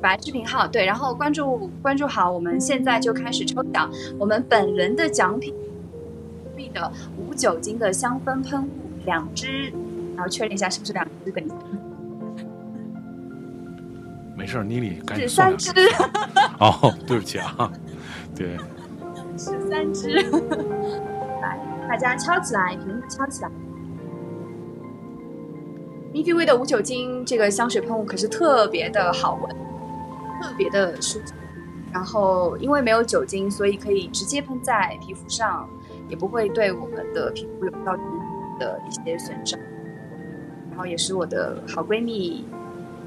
[0.00, 3.90] 白视频号对，然后关注关注好，我们现在就开始抽奖。
[4.16, 5.52] 我们本人的奖品，
[6.54, 8.70] 币的无酒精的香氛喷雾
[9.04, 9.72] 两支，
[10.14, 11.32] 然后确认一下是不是两支？
[11.32, 11.54] 等一下，
[14.36, 15.72] 没事，妮妮赶紧是三支。
[16.60, 17.68] 哦，对不起啊，
[18.38, 18.56] 对，
[19.36, 20.14] 是三支。
[21.42, 23.50] 来，大家敲起来，屏幕敲起来。
[26.12, 29.56] m i k i w 的无酒精这个香水喷雾可是特别的好闻。
[30.40, 31.34] 特别的舒服，
[31.92, 35.68] 然后因为没有酒精，所以可以直接喷在皮肤上，
[36.08, 38.04] 也不会对我们的皮肤有造成
[38.60, 39.58] 的一些损伤。
[40.70, 42.46] 然后也是我的好闺蜜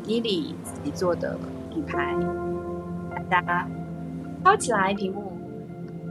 [0.03, 1.39] 妮妮自己做的
[1.73, 2.13] 品牌，
[3.29, 3.65] 大家
[4.43, 5.31] 抄起来屏幕。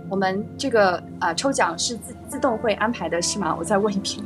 [0.08, 3.54] 我们这个呃抽奖是自自动会安排的是吗？
[3.56, 4.24] 我再问一遍。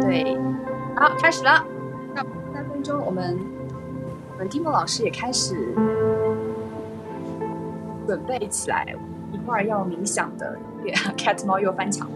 [0.00, 0.36] 对，
[0.96, 1.64] 好，开始了。
[2.52, 3.38] 三分钟，我们
[4.32, 5.74] 我们蒂莫老师也开始
[8.06, 8.86] 准备起来，
[9.32, 10.56] 一会儿要冥想的。
[11.16, 12.08] cat 猫又翻墙，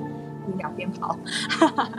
[0.46, 1.18] 你两边跑。
[1.50, 1.90] 哈哈哈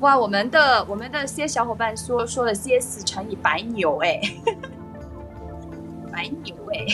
[0.00, 4.20] 哇，我们的我们的些小伙伴说说了 CS 乘以白牛哎，
[6.12, 6.86] 白牛哎，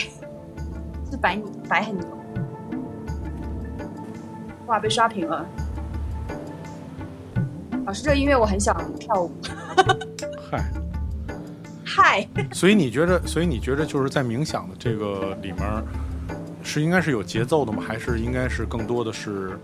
[1.11, 2.07] 是白牛白很牛。
[4.65, 5.45] 哇，被刷屏了。
[7.85, 9.31] 老师，这音乐我很想跳舞。
[10.49, 10.63] 嗨，
[11.85, 12.27] 嗨。
[12.51, 15.83] 所以你觉得，所以你觉得就是在冥想的这个里面，
[16.63, 17.83] 是应该是有节奏的吗？
[17.87, 19.59] 还是应该是更多的是，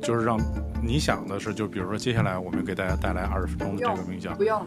[0.00, 0.38] 就是让
[0.86, 4.64] 你想的是，就比如说接下来我们给大家带来二十分钟的这个冥想，不用，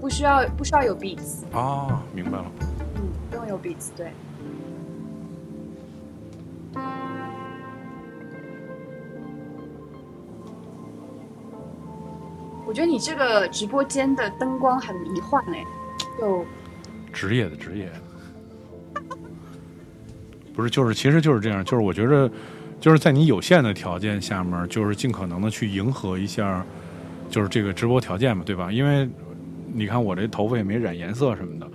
[0.00, 1.42] 不需要，不需要有 beats。
[1.52, 2.44] 啊，明白了。
[2.94, 4.12] 嗯，不用有 beats，对。
[12.64, 15.64] 我觉得你这个直播间的灯光很迷幻哎，
[16.20, 16.44] 就
[17.12, 17.90] 职业的职业，
[20.54, 22.30] 不是就是其实就是这样，就是我觉得
[22.80, 26.64] 就是在你有限的条件下面，就是尽可能的去迎合一下，
[27.28, 28.70] 就是这个直播条件嘛，对吧？
[28.70, 29.08] 因为
[29.72, 31.66] 你看我这头发也没染颜色什么的。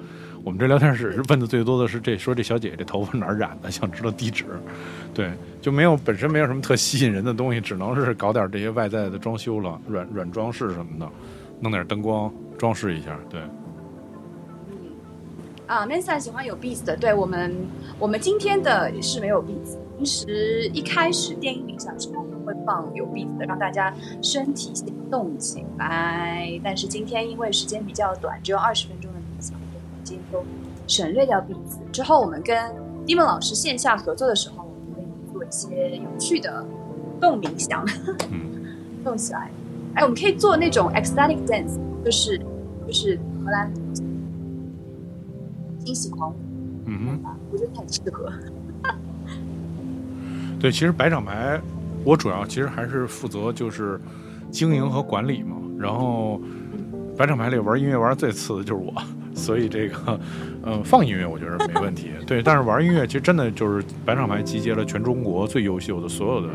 [0.44, 3.72] 我们这聊天室问的最多的是这，说这小姐姐这头发哪儿染的？
[3.72, 4.46] 想知道地址。
[5.14, 11.10] 对，就没有本身没有什么特吸引人的东西，只能是搞点这些外在的装修了，软软装饰什么的，
[11.60, 13.18] 弄点灯光装饰一下。
[13.30, 13.40] 对。
[15.66, 17.56] 啊，Mansa 喜欢有 beats 的，对我们，
[17.98, 19.78] 我们今天的是没有 beats。
[19.96, 26.60] 平时一开始电影冥想时候我们会放有 beats 的，让大家身体先动起来。
[26.64, 29.58] 但是今天因为时间比较短，只有二十分钟的冥想。
[30.04, 30.44] 今天都
[30.88, 31.80] 省略掉鼻子。
[31.92, 32.58] 之后我们跟
[33.06, 36.66] Dimon 老师线下合作的时候，我们可以做一些有趣的
[37.22, 37.86] 动冥想，
[39.04, 39.50] 动起来。
[39.94, 42.38] 哎，我们可以做那种 ecstatic dance，就是
[42.86, 43.72] 就是荷兰
[45.80, 46.36] 惊喜狂舞。
[46.86, 48.30] 嗯哼，我觉得很适合。
[50.64, 51.60] 对，其实白厂牌，
[52.06, 54.00] 我主要其实还是负责就是
[54.50, 55.58] 经营和管理嘛。
[55.78, 56.40] 然后
[57.18, 58.94] 白厂牌里玩音乐玩最次的就是我。
[59.36, 60.18] 所以这个，
[60.64, 62.12] 嗯，放音乐我觉得没问题。
[62.26, 66.48] 对，但是玩音乐其实真的就是白厂牌集结了全中国最优秀的所有的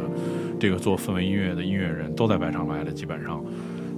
[0.59, 3.45] 这个做氛围音乐的音乐人都在百场牌了，基本上。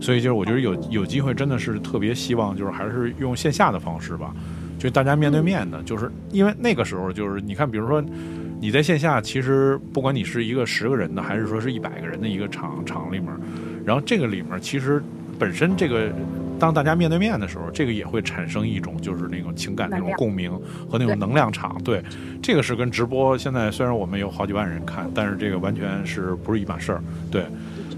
[0.01, 4.35] 所以就是我觉得有有机会真的是特别希望，就是还是用线下的方式吧，
[4.77, 8.03] 就大家面对面的，就是因为那个时候就是你看，比如说
[8.61, 13.29] 你在线下，其实不管你是一个十个人的，还是说是一百个人的一个场场里面，
[13.87, 15.03] 然后这个里面其实
[15.39, 16.13] 本身这个
[16.59, 20.53] 当大家面对面的时候，这个也会产生一种就是那种情感那种共鸣
[20.91, 21.83] 和那种能量场。
[21.83, 22.03] 对，
[22.43, 27.03] 这个是跟直播现在虽然我们有好几万人看，但是这个完全是不是一码事儿。
[27.31, 27.47] 对，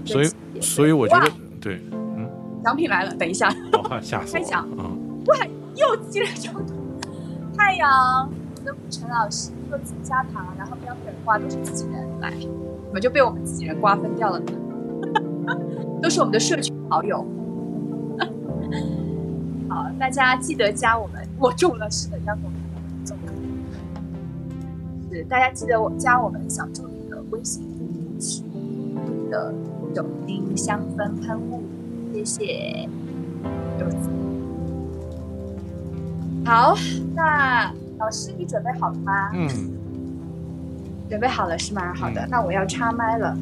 [0.05, 0.29] 所以
[0.61, 1.29] 所以我觉得。
[1.59, 2.29] 对，嗯，
[2.63, 3.49] 奖品来了，等一下，
[4.01, 4.39] 吓死我！
[4.39, 4.97] 开奖，嗯，
[5.27, 5.35] 哇，
[5.75, 6.75] 又积了这么多。
[7.57, 8.29] 太阳，
[8.89, 14.51] 陈老师又自加糖，然后标本瓜都是自己人来，怎么就被我们自己人瓜分掉了呢？
[16.01, 17.25] 都是我们的社群好友。
[19.69, 22.57] 好，大家记得加我们，我中了，是的，要给我们
[23.05, 23.17] 中。
[25.11, 27.63] 是，大家记得我加我们小助理的微信
[29.29, 29.53] 的。
[29.93, 31.61] 酒精香氛喷雾，
[32.11, 32.89] 谢谢。
[36.43, 36.75] 好，
[37.13, 37.71] 那
[38.03, 39.31] 老师你准备好了吗？
[39.33, 39.47] 嗯，
[41.09, 41.93] 准备好了是吗？
[41.93, 43.33] 好的，那我要插麦了。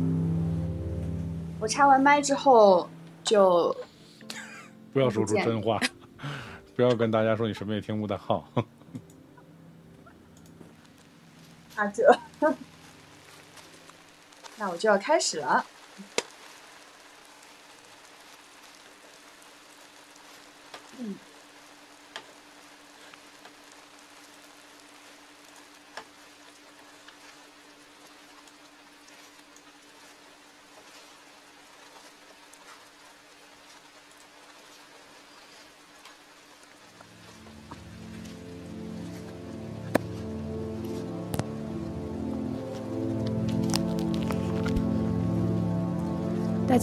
[1.60, 2.88] 我插完麦之后
[3.24, 3.76] 就
[4.94, 5.80] 不要说出真话，
[6.76, 8.20] 不要跟大家说你什么也听不到。
[11.76, 12.16] 阿哲，
[14.58, 15.66] 那我就要开始了。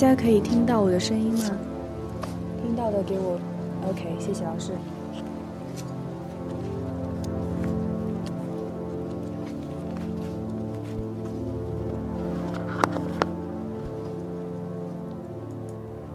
[0.01, 1.51] 大家可以听到我的声音吗？
[2.63, 3.37] 听到的给我
[3.89, 4.71] ，OK，谢谢老师。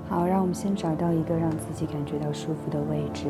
[0.07, 3.25] 好，让我们先找到一个让自己感觉到舒服的位置，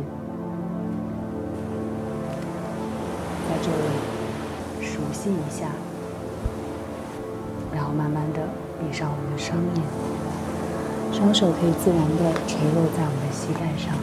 [3.49, 5.71] 在这里熟悉一下，
[7.73, 8.47] 然后慢慢的
[8.79, 10.22] 闭上我们的双眼。
[11.13, 13.93] 双手可以自然的垂落在我们的膝盖上，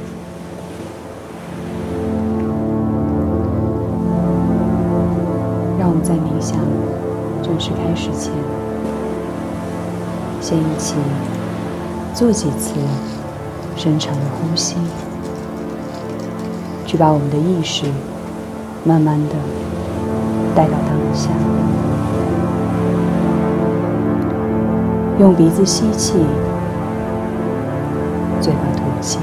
[5.77, 6.57] 让我们在冥想
[7.43, 8.33] 正式开始前，
[10.41, 10.95] 先一起
[12.15, 12.75] 做几次
[13.77, 14.77] 深长的呼吸，
[16.87, 17.87] 去把我们的意识
[18.85, 19.35] 慢慢的
[20.55, 21.29] 带到当下，
[25.19, 26.15] 用鼻子吸气。
[28.41, 29.19] 嘴巴吐气，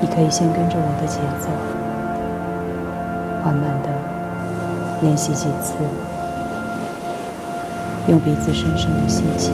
[0.00, 1.50] 你可以先跟着我的节奏，
[3.44, 3.90] 缓慢的
[5.02, 5.74] 练习几次，
[8.06, 9.52] 用鼻子深深的吸气，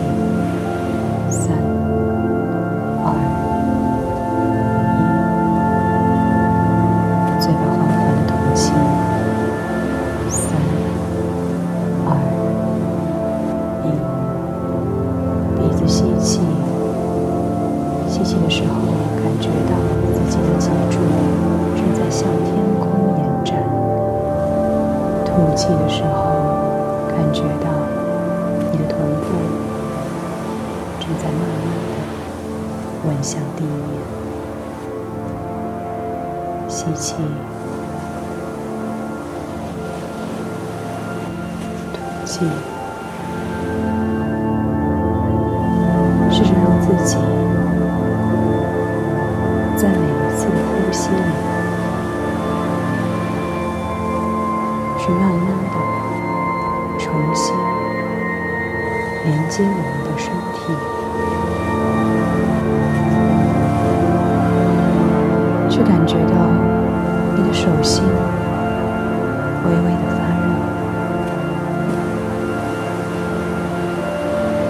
[1.28, 1.77] 三。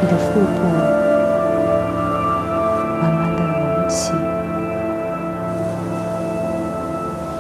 [0.09, 0.63] 你的腹部
[2.99, 4.15] 慢慢的隆起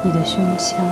[0.03, 0.87] 你的胸腔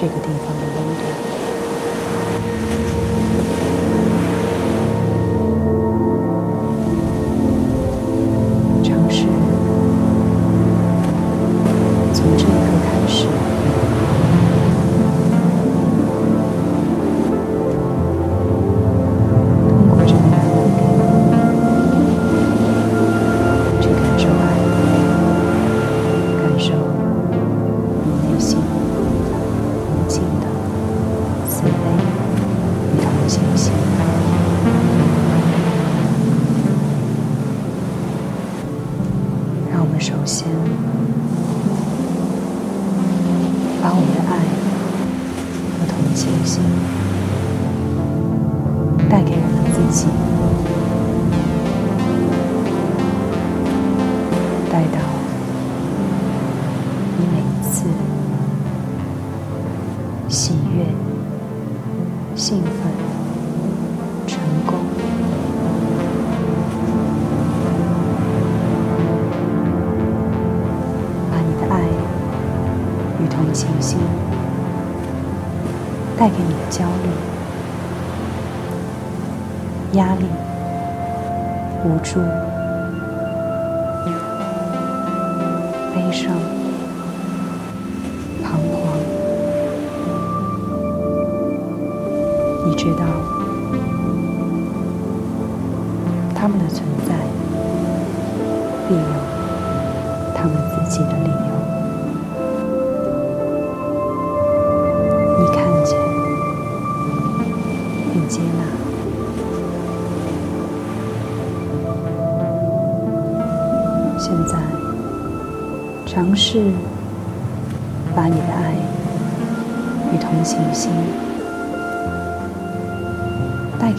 [0.00, 0.67] 这个地方。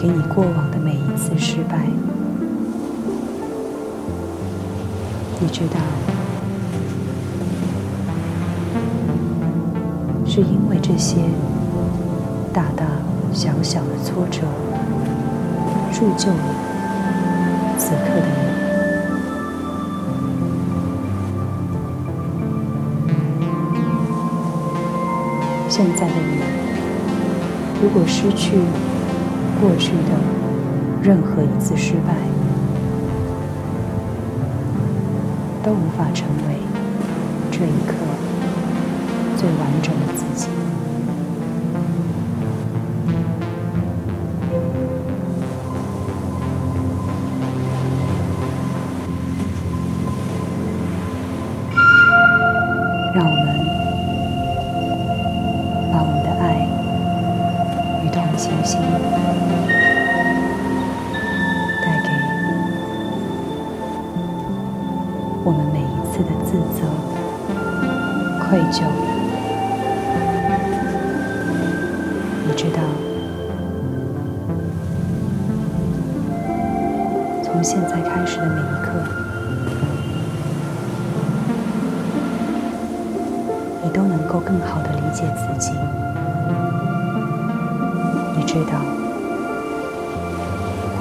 [0.00, 1.86] 给你过往的每一次失败。
[5.38, 5.78] 你知道
[10.24, 11.16] 是因为这些
[12.50, 12.86] 大大
[13.34, 14.40] 小小的挫折
[15.92, 16.38] 铸就了
[17.76, 18.50] 此刻的你。
[25.68, 26.40] 现在的你
[27.82, 28.56] 如果失去
[29.60, 30.18] 过去的
[31.02, 32.14] 任何一次失败
[35.62, 36.54] 都无法成为
[37.50, 37.94] 这一刻
[39.36, 40.69] 最完整的自己。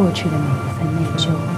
[0.09, 1.48] 过去的每一份内疚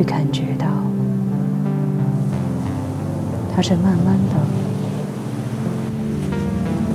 [0.00, 0.66] 去感觉到
[3.54, 4.34] 它是慢慢的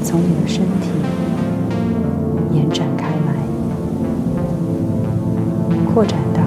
[0.03, 0.89] 从你的身体
[2.51, 3.35] 延展开来，
[5.93, 6.41] 扩展到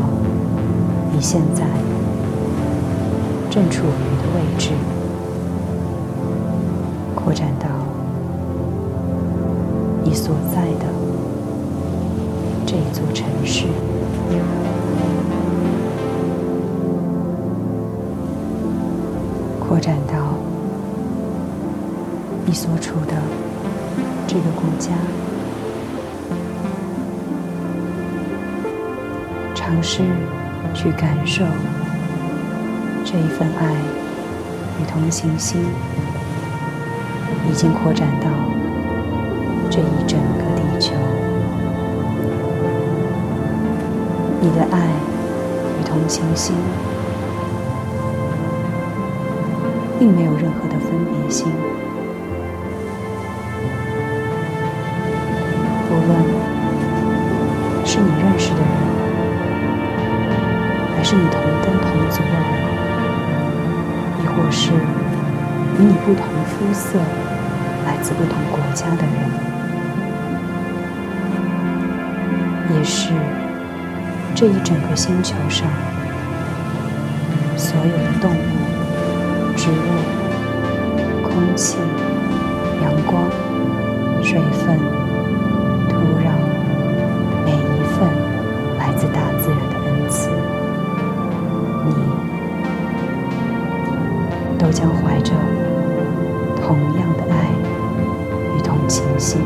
[1.15, 1.63] 你现在
[3.49, 4.71] 正处于的位置。
[7.15, 7.69] 扩展到
[10.03, 10.87] 你所在的
[12.67, 13.67] 这座城市，
[19.79, 20.35] 扩展到
[22.45, 23.15] 你所处的
[24.27, 24.91] 这个国家，
[29.55, 30.03] 尝试
[30.75, 31.45] 去感受
[33.05, 33.73] 这一份爱
[34.81, 35.65] 与同情心。
[37.49, 38.27] 已经扩展到
[39.71, 40.93] 这一整个地球，
[44.41, 44.89] 你的爱
[45.81, 46.57] 与同情心，
[49.99, 51.53] 并没有任何的分别心。
[55.91, 56.11] 无论
[57.85, 58.69] 是你认识的人，
[60.97, 62.49] 还是你同根同族的人，
[64.23, 66.99] 亦或是与你不同肤色。
[67.87, 69.15] 来自不同国家的人，
[72.77, 73.15] 也是
[74.35, 75.67] 这一整个星球上
[77.57, 78.48] 所有的动物、
[79.69, 79.77] 植物、
[81.23, 81.77] 空气、
[82.83, 83.29] 阳光、
[84.23, 84.79] 水分、
[85.91, 85.95] 土
[86.25, 86.33] 壤，
[87.45, 88.01] 每一份
[88.79, 90.31] 来自大自然的恩赐，
[91.85, 91.93] 你
[94.59, 95.35] 都将怀着
[96.57, 97.35] 同样的爱。
[98.57, 99.43] 与同情心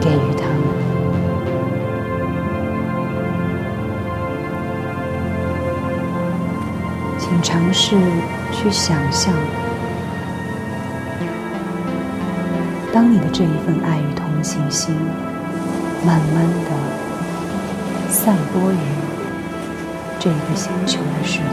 [0.00, 0.58] 给予他们，
[7.16, 7.96] 请尝试
[8.52, 9.32] 去想象，
[12.92, 14.94] 当你的这一份爱与同情心
[16.04, 16.70] 慢慢的
[18.10, 18.76] 散播于
[20.18, 21.48] 这个星球的时候，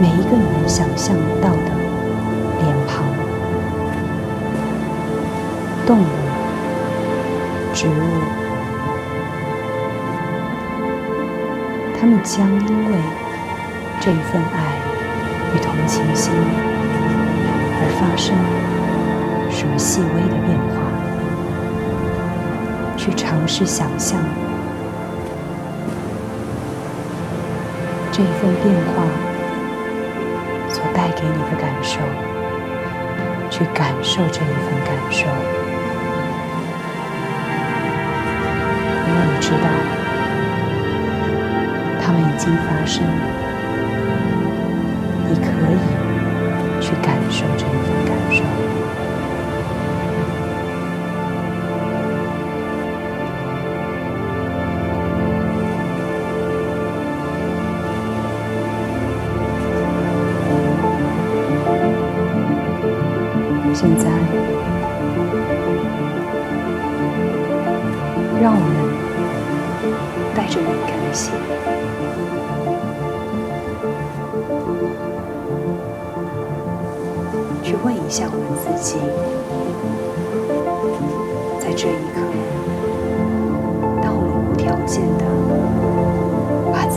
[0.00, 1.70] 每一个你能想象到的
[2.60, 3.04] 脸庞。
[5.86, 6.04] 动物、
[7.72, 7.90] 植物，
[11.98, 12.98] 它们将因为
[14.08, 14.58] 这一份爱
[15.54, 16.32] 与同情心
[17.76, 18.34] 而发生
[19.50, 20.80] 什么细微的变化？
[22.96, 24.18] 去尝试想象
[28.10, 29.04] 这一份变化
[30.70, 32.00] 所带给你的感受，
[33.50, 35.26] 去感受这一份感受。
[39.04, 39.68] 因为你知道，
[42.00, 43.04] 它们已经发生，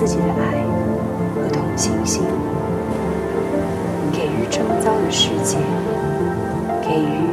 [0.04, 0.64] 自己的爱
[1.36, 2.24] 和同情心
[4.12, 5.60] 给予周遭的世界，
[6.82, 7.30] 给予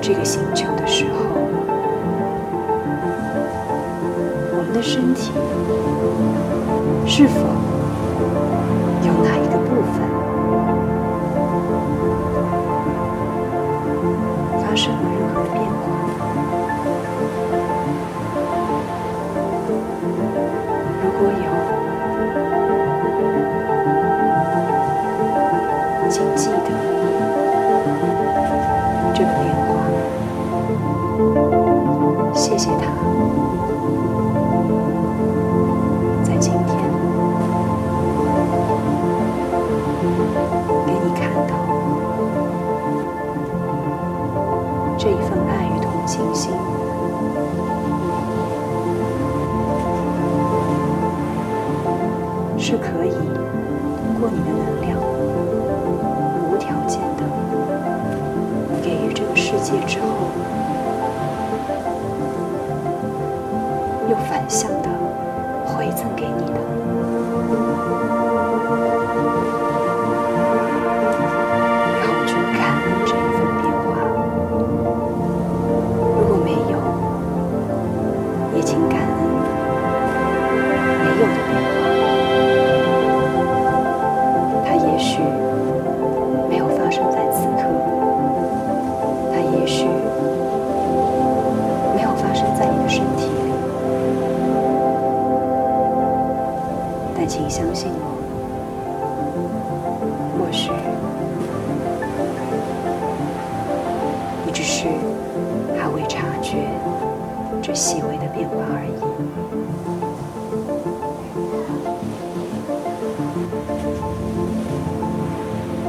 [0.00, 1.18] 这个星球的时候。
[4.56, 5.30] 我们的身体
[7.06, 7.34] 是否
[9.06, 10.00] 有哪一个部分
[14.62, 16.63] 发生了任何的变化？
[52.56, 54.98] 是可以通过你的能量，
[56.48, 57.22] 无条件的
[58.82, 60.06] 给予这个世界之后，
[64.08, 64.73] 又反向。
[107.74, 108.94] 细微的变化而已。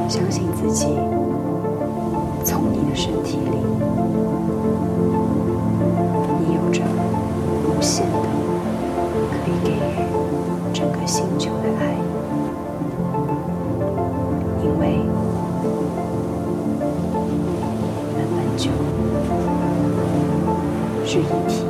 [0.08, 0.86] 相信自己，
[2.44, 3.56] 从你的身体里，
[6.40, 6.82] 你有着
[7.68, 8.12] 无限的
[9.30, 9.74] 可以给予
[10.72, 11.96] 整个星球的爱，
[14.62, 15.00] 因为
[18.00, 18.70] 你们本就
[21.04, 21.65] 是一体。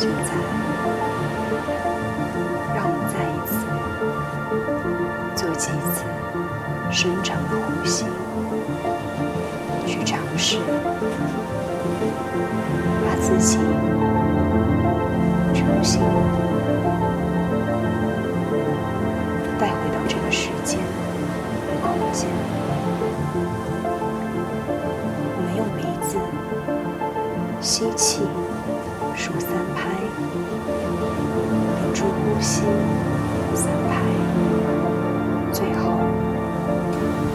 [0.00, 0.32] 现在，
[2.74, 3.52] 让我们再一次
[5.36, 6.08] 做几次
[6.90, 8.06] 深长的呼吸，
[9.86, 10.56] 去尝试
[13.04, 13.58] 把自己
[15.52, 16.00] 重新
[19.58, 20.80] 带回到这个时间
[21.82, 22.26] 空间。
[25.36, 26.16] 我们用鼻子
[27.60, 28.26] 吸气。
[29.16, 29.79] 数三拍，
[32.40, 32.62] 吸
[33.54, 34.00] 三拍，
[35.52, 35.92] 最后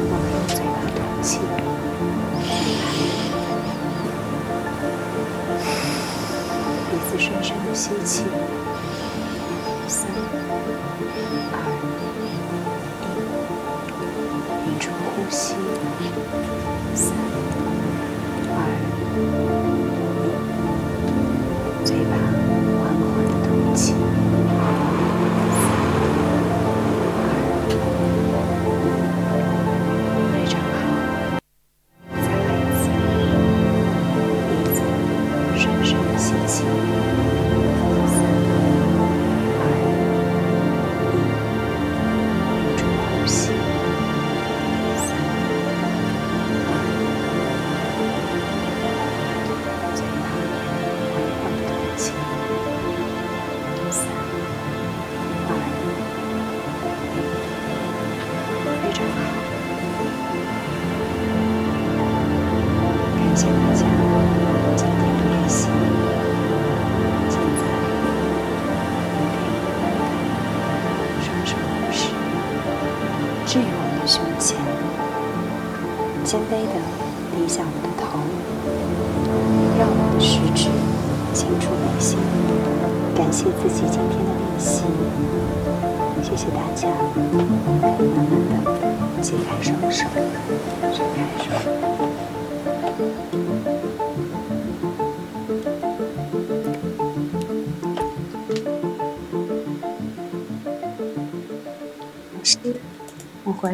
[0.01, 1.39] 我们用嘴巴吐气。
[2.41, 2.49] 三
[2.81, 2.83] 拍
[6.89, 8.25] 鼻子深深的吸气，
[9.87, 10.07] 三、
[11.51, 11.55] 二、
[13.01, 13.07] 一，
[14.65, 15.53] 屏住呼吸，
[16.95, 17.13] 三、
[18.49, 18.53] 二。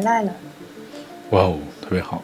[0.02, 0.34] 回来了。
[1.30, 2.20] 哇哦，特别好。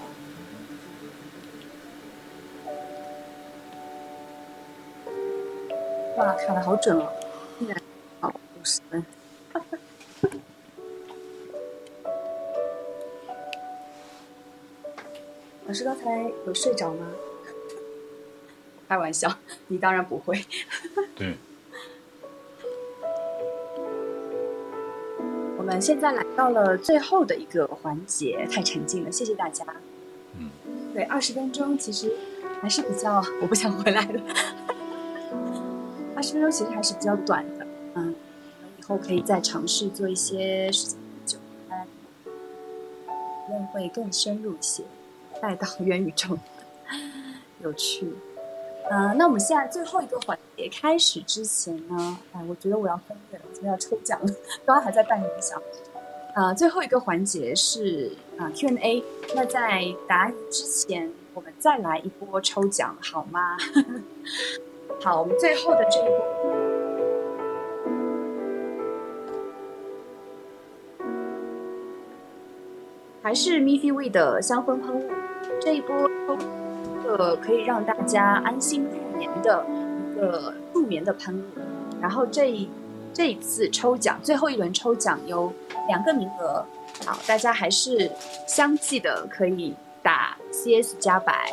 [6.16, 7.08] 哇，卡的好准哦！
[7.60, 7.80] 依然
[8.18, 9.04] 好五十分。
[15.68, 17.06] 老师刚才有睡着吗？
[18.88, 19.32] 开玩笑，
[19.68, 20.44] 你当然不会。
[21.14, 21.36] 对，
[25.68, 29.66] 们现在来到了最后的一个环节，太沉浸了，谢谢大家。
[30.38, 30.48] 嗯，
[30.94, 32.10] 对，二十分钟其实
[32.62, 34.20] 还是比较，我不想回来了。
[36.16, 37.66] 二十分钟其实还是比较短的，
[37.96, 38.14] 嗯，
[38.78, 41.38] 以后可以再尝试做一些时间更久
[41.68, 41.90] 的案例，
[43.46, 44.84] 可能会更深入一些，
[45.42, 46.38] 带到元宇宙，
[47.62, 48.08] 有趣。
[48.90, 54.26] 呃，那我们现在最后一个环节开始之前呢，哎，我觉得我要分裂了，我要抽奖了，
[54.64, 55.60] 刚刚还在带冥想。
[56.34, 63.58] 呃，最后一个环节是啊、呃、Q&A，那在答疑之前，我们再来一波抽奖好吗？
[65.02, 66.24] 好，我们最后的这一波。
[73.22, 75.10] 还是 Miffy We 的香氛喷雾，
[75.60, 75.94] 这一波
[76.26, 76.36] 抽
[77.16, 81.60] 个可以让大家安心入眠的一个助眠的喷雾。
[82.00, 82.68] 然后这一
[83.12, 85.52] 这一次抽奖，最后一轮抽奖有
[85.88, 86.64] 两个名额，
[87.04, 88.10] 好，大家还是
[88.46, 91.50] 相继的可以打 CS 加白，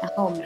[0.00, 0.44] 然后我们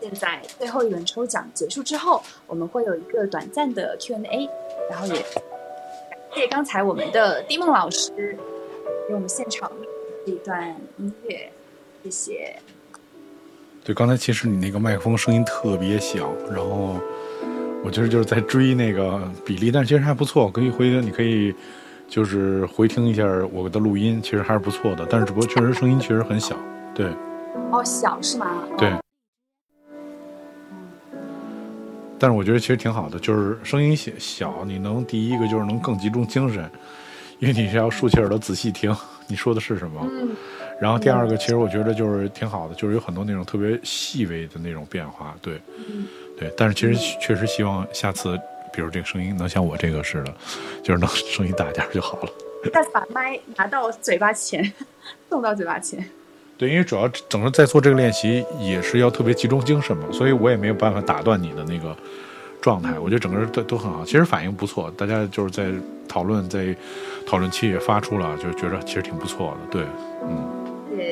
[0.00, 4.48] 现在最后一轮抽奖结束之后，我们会有一个短暂的 Q&A，
[4.88, 5.42] 然后也感
[6.34, 8.36] 谢刚才我们的丁梦老师
[9.06, 9.70] 给我们现场
[10.24, 11.50] 这一段音乐，
[12.04, 12.56] 谢谢。
[13.88, 17.00] 对，刚才其实你那个麦克风声音特别小，然后
[17.82, 20.50] 我觉得就是在追那个比例，但其实还不错。
[20.50, 21.54] 可以回，你可以
[22.06, 25.06] 就是回听一下我的录音，其实还是不错的。
[25.08, 26.54] 但是只不过确实声音确实很小。
[26.94, 27.06] 对，
[27.72, 28.62] 哦，小是吗？
[28.76, 29.00] 对哦
[32.18, 36.70] 但是我觉得其实挺好的，就是声音小小，你能第一个就是能更集中精神，
[37.38, 38.94] 因为你是要竖起耳朵仔细听
[39.26, 40.06] 你说的是什么。
[40.12, 40.36] 嗯，
[40.80, 46.06] 然后第二个，其实我觉得就是挺好的，就是有很多那种特别细微的那种变化，对，嗯
[46.38, 46.52] 对。
[46.56, 48.38] 但是其实确实希望下次，
[48.72, 50.32] 比如这个声音能像我这个似的，
[50.82, 52.28] 就是能声音大点儿就好了。
[52.72, 54.72] 下次把麦拿到嘴巴前，
[55.28, 56.04] 送到嘴巴前。
[56.56, 61.96] 对，因为主要整个在做这个练习也是要特别集中精神嘛，所以我也没有办法打断你的那个
[62.60, 62.98] 状态。
[62.98, 65.70] 我觉得整个人都都很好，其实反应不错，大家就是在
[66.08, 66.74] 讨论，在
[67.24, 69.70] 讨论区也发出了，就觉得其实挺不错的。
[69.70, 69.86] 对，
[70.28, 70.57] 嗯，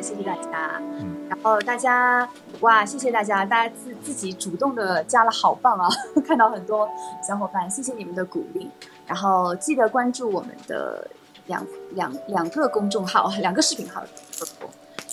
[0.00, 0.80] 谢谢谢大家。
[0.80, 2.28] 嗯然后大家
[2.60, 5.88] 哇，谢谢大家，大家自自己主动的加了，好棒啊！
[6.24, 6.88] 看到很多
[7.26, 8.70] 小伙伴，谢谢你们的鼓励。
[9.06, 11.10] 然后记得关注我们的
[11.46, 14.04] 两两两个公众号， 两个视频号。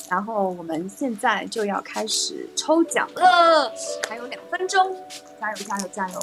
[0.08, 3.72] 然后我们现在就要开始抽奖了，
[4.08, 4.96] 还有两分钟，
[5.42, 6.20] 加油加油加油！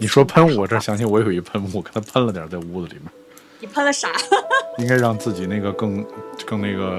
[0.00, 3.10] 你说喷雾，我这想起我有一喷雾，给它喷了点在屋子里面，
[3.58, 4.08] 你喷了啥？
[4.78, 6.04] 应该让自己那个更
[6.46, 6.98] 更那个。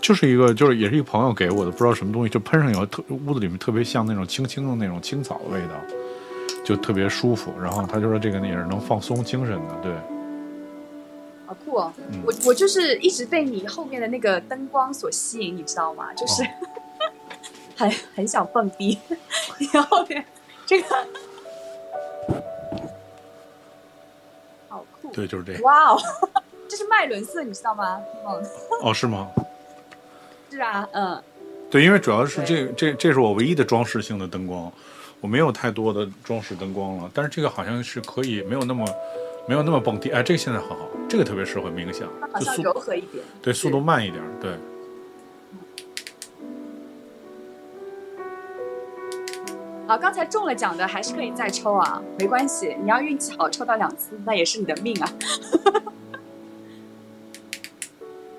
[0.00, 5.74] 就是一个，就是也是一个朋友给我的，不知道什么东西，就喷上以后，特屋子里面特别像那种青青的那种青草的味道，
[6.64, 7.52] 就特别舒服。
[7.62, 9.92] 然后他就说这个也是能放松精神的，对。
[11.46, 11.92] 好酷哦！
[12.12, 16.12] 嗯我我就是一直被你后面的那个灯光所吸引，你知道吗？
[16.14, 16.46] 就是、哦
[17.76, 18.98] 很很想蹦迪，
[19.60, 20.24] 你后面
[20.64, 20.88] 这个
[25.12, 25.62] 对，就是这个。
[25.62, 26.00] 哇哦，
[26.68, 28.00] 这是麦伦色，你知道吗？
[28.26, 28.42] 嗯，
[28.82, 29.28] 哦，是吗？
[30.50, 31.22] 是啊，嗯，
[31.70, 34.72] 对，因为主要是这这这是我唯一的装饰性的灯光，
[35.20, 37.10] 我没有太多的装饰灯光了。
[37.14, 38.86] 但是这个好像是可以没有那么
[39.46, 43.24] 没有那么蹦迪，哎，这个现在很好，这个特别适合冥想它，好像就速柔和一点。
[43.40, 44.52] 对速度慢一点，对。
[49.90, 55.12] 好，刚才中了奖的还是可以再抽啊，没关系，你要运气好抽到两次，那也是你的命啊。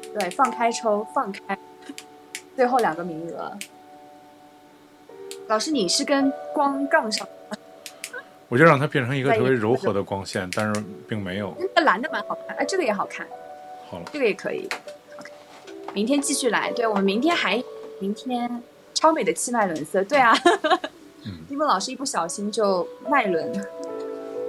[0.18, 1.58] 对，放开抽，放开，
[2.56, 3.52] 最后两个名额。
[5.48, 7.28] 老师，你是跟光杠上，
[8.48, 11.54] 我就让它变成一个特别柔和的光线，但是并没有。
[11.76, 13.28] 那蓝的蛮好看，哎，这个也好看，
[13.90, 14.70] 好了，这个也可以。
[15.20, 15.30] OK，
[15.92, 17.62] 明天继续来，对我们明天还
[18.00, 20.34] 明天超美的七脉轮色，对啊。
[21.26, 23.52] 嗯丁梦老师一不小心就脉轮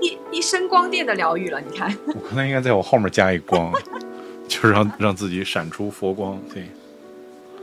[0.01, 1.97] 一一声光电的疗愈了，你看。
[2.09, 3.73] 我可能应该在我后面加一光，
[4.49, 6.41] 就是让让自己闪出佛光。
[6.53, 6.68] 对，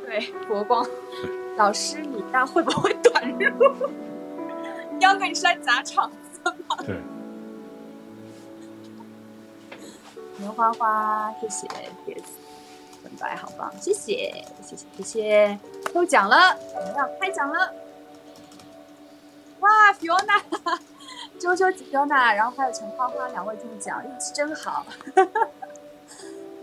[0.05, 0.85] 对，佛光
[1.57, 3.75] 老师，你那会不会短入？
[5.01, 6.77] 幺哥，你是来砸场子吗？
[6.85, 6.95] 对，
[10.37, 11.67] 棉花花，谢谢
[12.05, 12.23] 叶子，
[13.03, 15.59] 粉白，好棒，谢谢，谢谢，谢谢，
[15.91, 17.73] 抽奖了，我们要开奖了！
[19.59, 20.41] 哇，Fiona，
[21.39, 24.85] 周周 Fiona，然后还有陈花花两位中奖，运气真好。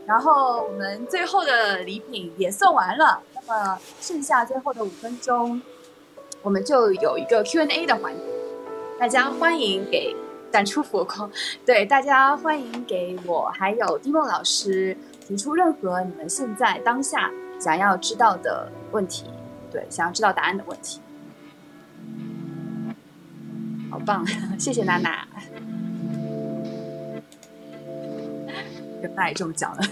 [0.07, 5.61] 然后我们最后的礼品也送完了，那么剩下最后的五分钟，
[6.43, 8.23] 我们就有一个 Q&A 的环节，
[9.01, 10.15] 大家欢迎给
[10.53, 11.31] 展出佛光，
[11.67, 19.25] 对大家欢迎给我还有丁梦老师提出任何你们现在当下想要知道的问题，
[19.73, 21.01] 对，想要知道答案的问题。
[23.91, 24.27] 好棒，
[24.59, 25.27] 谢谢娜娜。
[29.03, 29.83] 有娜也中奖了，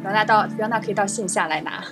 [0.00, 1.84] 不要娜到不要娜可以到线下来拿。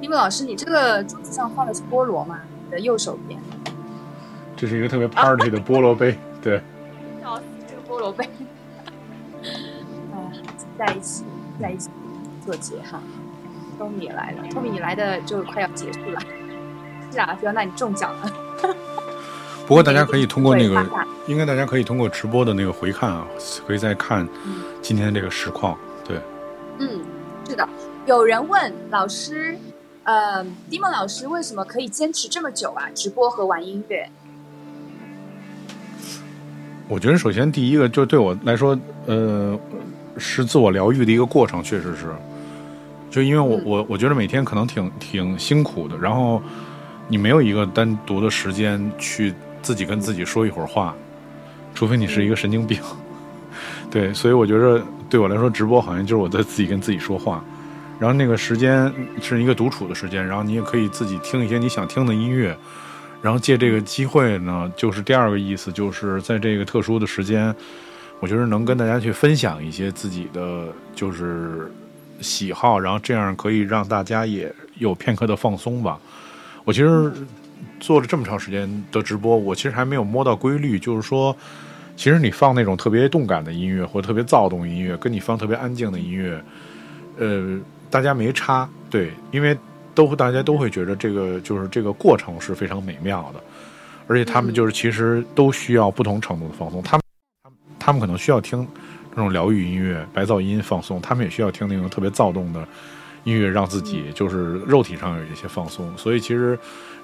[0.00, 2.40] 丁梦老师，你这个桌子上放的是菠萝吗？
[2.64, 3.40] 你的右手边。
[4.56, 6.16] 这是一个特别 party 的菠萝杯。
[6.42, 6.60] 对，
[7.20, 8.28] 笑死，这个菠萝杯。
[10.78, 11.24] 在一起，
[11.60, 11.88] 在一起
[12.44, 13.00] 做结哈。
[13.76, 16.20] 托米也来了，托米你来的就快要结束了。
[17.12, 18.32] 是啊，菲欧娜你中奖了。
[19.66, 20.84] 不过大家可以通过那个
[21.26, 23.26] 应该大家可以通过直播的那个回看啊，
[23.66, 25.78] 可以再看嗯今天这个实况。
[26.06, 26.18] 对，
[26.78, 27.00] 嗯，
[27.48, 27.66] 是的。
[28.06, 29.56] 有人问老师，
[30.02, 32.90] 呃，，Dimon 老师为什么可以坚持这么久啊？
[32.94, 34.06] 直播和玩音乐。
[36.86, 39.58] 我觉得首先第一个就对我来说，呃，
[40.18, 42.14] 是自我疗愈的一个过程，确实是。
[43.14, 43.62] 就因为我嗯。
[43.64, 46.42] 我我觉得每天可能挺挺辛苦的，然后
[47.06, 50.92] 你没有一个单独的时间去自己跟自己说一会儿话，
[51.76, 52.80] 除非你是一个神经病。
[53.88, 57.44] 对，所以我觉得对我来说，直播好像就是我在自己跟自己说话，
[58.00, 58.92] 然后那个时间
[59.22, 62.56] 是一个独处的时间，然后你也可以自己听一些你想听的音乐，
[63.22, 67.54] 然后借这个机会呢，就是第二个意思，就是在这个特殊的时间，
[68.18, 71.70] 我觉得能跟大家去分享一些自己的就是
[72.20, 75.98] 喜好，然后这样可以让大家也有片刻的放松吧。
[76.64, 77.12] 我其实
[77.80, 81.36] 做了这么长时间的直播，我其实还没有摸到规律，就是说，
[81.96, 86.42] 其实你放那种特别动感的音乐或者特别躁动音乐，跟你放特别安静的音乐，
[87.18, 87.58] 呃，
[87.90, 89.56] 大家没差，对，因为。
[89.96, 93.40] 都大家都会觉得这个就是这个过程是非常美妙的，
[94.08, 96.82] 而且他们就是其实都需要不同程度的放松。
[96.82, 97.02] 他们
[97.44, 98.66] 他们他们可能需要听
[99.14, 102.66] 这种疗愈音乐、白噪音放松，他们也需要听那种特别躁动的
[103.22, 105.96] 音乐，让自己就是肉体上有一些放松。
[105.96, 106.58] 所以其实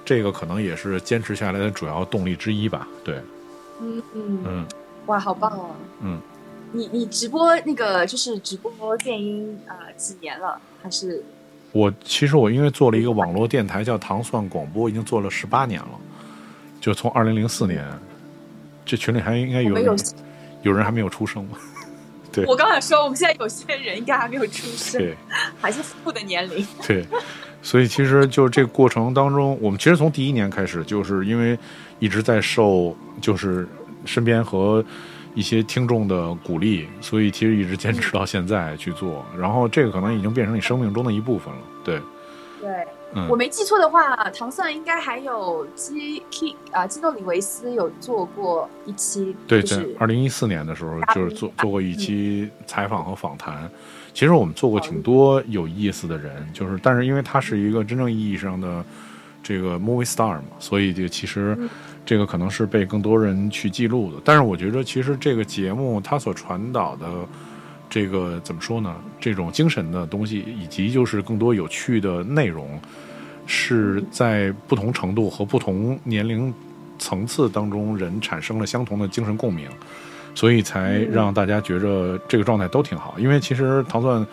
[0.05, 2.89] 这个可能也是坚持下来的主要动力之一吧。
[3.05, 3.15] 对，
[3.81, 4.67] 嗯嗯嗯，
[5.07, 5.71] 哇，好棒哦！
[6.01, 6.21] 嗯，
[6.73, 11.23] 你你直播那个就是直播电音啊，几年了还是？
[11.73, 15.91] 我其实我因为做了一个网络电台叫糖蒜广播，已经做了十八年了，
[16.81, 17.87] 就从二零零四年，
[18.85, 19.97] 这群里还应该有人
[20.63, 21.57] 有人还没有出生吗？
[22.35, 25.17] 对，我刚想说我们现在有些人应该还没有出生，对，
[25.61, 26.67] 还是负的年龄。
[26.87, 27.05] 对，
[27.63, 31.59] 所以其实就这个过程当中，我们其实从第一年开始，就是因为
[31.99, 33.69] 一直在受就是
[34.05, 34.85] 身边和。
[35.33, 41.61] 一些听众的鼓励，所以其实一直坚持到现在去做，然后这个可能已经变成你生命中的一部分了。
[41.85, 42.01] 对，
[42.61, 42.69] 对，
[43.15, 53.71] 嗯，我没记错的话，唐蒜应该还有基基啊基诺里维斯有做过一期，对，在二零一四年的时候就是做做过一期采访和访谈。
[54.13, 58.85] 其实我们做过挺多有意思的人，就是但是因为他是一个真正意义上的
[59.43, 61.57] 这个 movie star 嘛，所以就其实。
[62.03, 67.07] 这个可能是被更多人去记录的，但是我觉得其实这个节目它所传导的
[67.91, 68.95] 这个怎么说呢？
[69.21, 72.81] 这种精神的东西，以及就是更多有趣的内容，
[73.47, 76.55] 是在不同程度和不同年龄
[77.01, 79.69] 层次当中人产生了相同的精神共鸣，
[80.35, 83.17] 所以才让大家觉着这个状态都挺好。
[83.19, 84.25] 因为其实糖蒜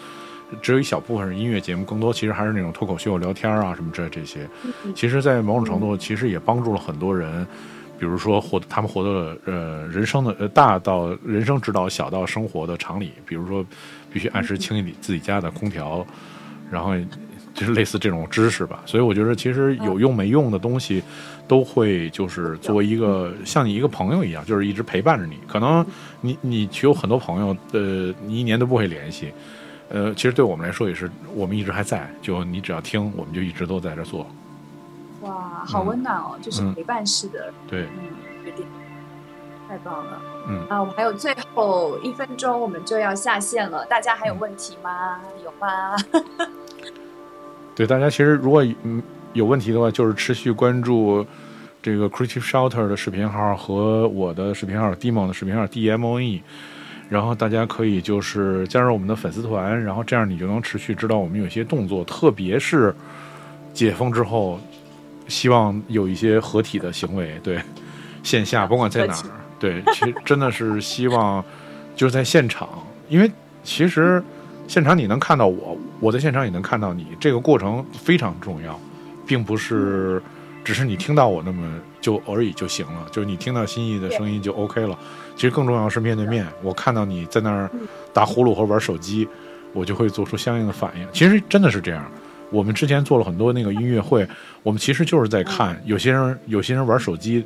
[0.61, 4.47] 只有一小部分是音乐节目，更多其实还是那种脱口秀、聊天啊什么这这些。
[4.95, 7.45] 其实，在某种程度，其实也帮助了很多人。
[7.99, 13.11] 比如说，获他们获得了呃人生的呃大到人生指导，小到生活的常理。
[13.25, 13.65] 比如说，
[14.11, 16.05] 必须按时清理自己家的空调，
[16.71, 16.91] 然后
[17.53, 18.81] 就是类似这种知识吧。
[18.85, 21.01] 所以我觉得，其实有用没用的东西，
[21.47, 25.37] 都会就是作为一个像你一个朋友一样，就是一直陪伴着你。
[25.47, 25.85] 可能
[26.21, 29.31] 你你有很多朋友，呃，你一年都不会联系，
[29.89, 32.07] 呃，其实对我们来说也是，我们一直还在。
[32.21, 34.27] 就你只要听，我们就一直都在这做。
[35.21, 38.13] 哇，好温暖哦，就是陪伴式的，对，嗯，
[38.45, 38.65] 决定，
[39.67, 40.65] 太棒了，嗯。
[40.69, 45.19] 啊，我们还有最后一分钟，我们就要下线了，大家还有问题吗？
[45.43, 45.95] 有吗？
[47.75, 48.63] 对，大家其实如果
[49.33, 51.25] 有问题的话，就是持续关注
[51.81, 56.43] 这个 Creative Shelter 的视频号和我的视频号 Demo 的视频号 D M O E，
[57.09, 62.95] 然后大家可以就是加入我们的粉丝团，然后这样你就能持续知道我们有些动作，特别是
[63.73, 64.59] 解封之后。
[65.27, 67.59] 希望有一些合体的行为，对，
[68.23, 71.43] 线下甭管在哪儿，对，其实 真的是希望
[71.95, 72.67] 就是在现场，
[73.09, 73.31] 因为
[73.63, 74.23] 其实
[74.67, 78.79] 现场你能看到我，我在现场也能看到你，这个过程非常重要，
[79.25, 80.21] 并不是
[80.63, 84.97] 只是你听到我那么就而已就行了，就是你听到心意的声音就 OK 了。
[85.35, 87.69] 其实更重要是面对面，我看到你在那儿
[88.11, 89.27] 打呼噜和玩手机，
[89.71, 91.07] 我就会做出相应的反应。
[91.13, 92.11] 其实真的是这样。
[92.49, 94.27] 我们之前做了很多那个音乐会，
[94.63, 97.43] 我们其实就是在看有些人有些人玩手机，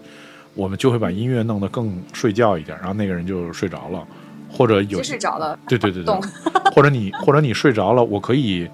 [0.54, 4.06] 我们就会把音乐弄得更睡觉一点，然后那个人就睡着了，
[4.50, 6.16] 或者有睡着了，对对对对，
[6.76, 8.70] 或者你或者你睡着了，我可以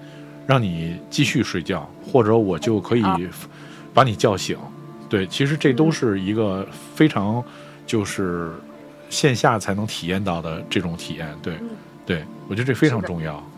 [0.46, 3.02] 让你继续睡觉，或者我就可以
[3.94, 4.56] 把你叫醒，
[5.08, 7.42] 对，其实这都是一个非常
[7.86, 8.52] 就是
[9.08, 11.54] 线下才能体验到的这种体验，对，
[12.04, 13.42] 对我觉得这非常重要，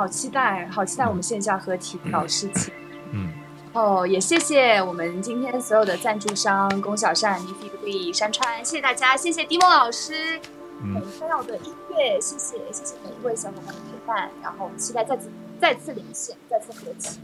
[0.00, 2.72] 好期待，好期待我们线下合体搞事情。
[3.12, 3.28] 嗯，
[3.74, 10.40] 哦，也谢谢我们今天所有的赞助商：龚小善、李比利、山川，谢谢大家，谢谢迪梦老师，
[10.80, 14.30] 很重要的音乐，谢谢，谢谢每一位小伙伴的陪伴。
[14.42, 15.30] 然后我们期待再次
[15.60, 17.20] 再次连线，再次合体。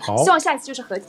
[0.00, 1.04] 好， 希望下一次就是合体。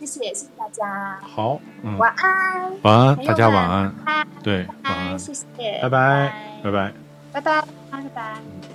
[0.00, 1.18] 谢谢，谢谢大家。
[1.20, 3.94] 好，嗯，晚安，晚安，大家晚安。
[4.42, 5.44] 对，晚安，谢谢，
[5.82, 6.92] 拜拜，拜拜，
[7.34, 8.73] 拜拜，拜拜。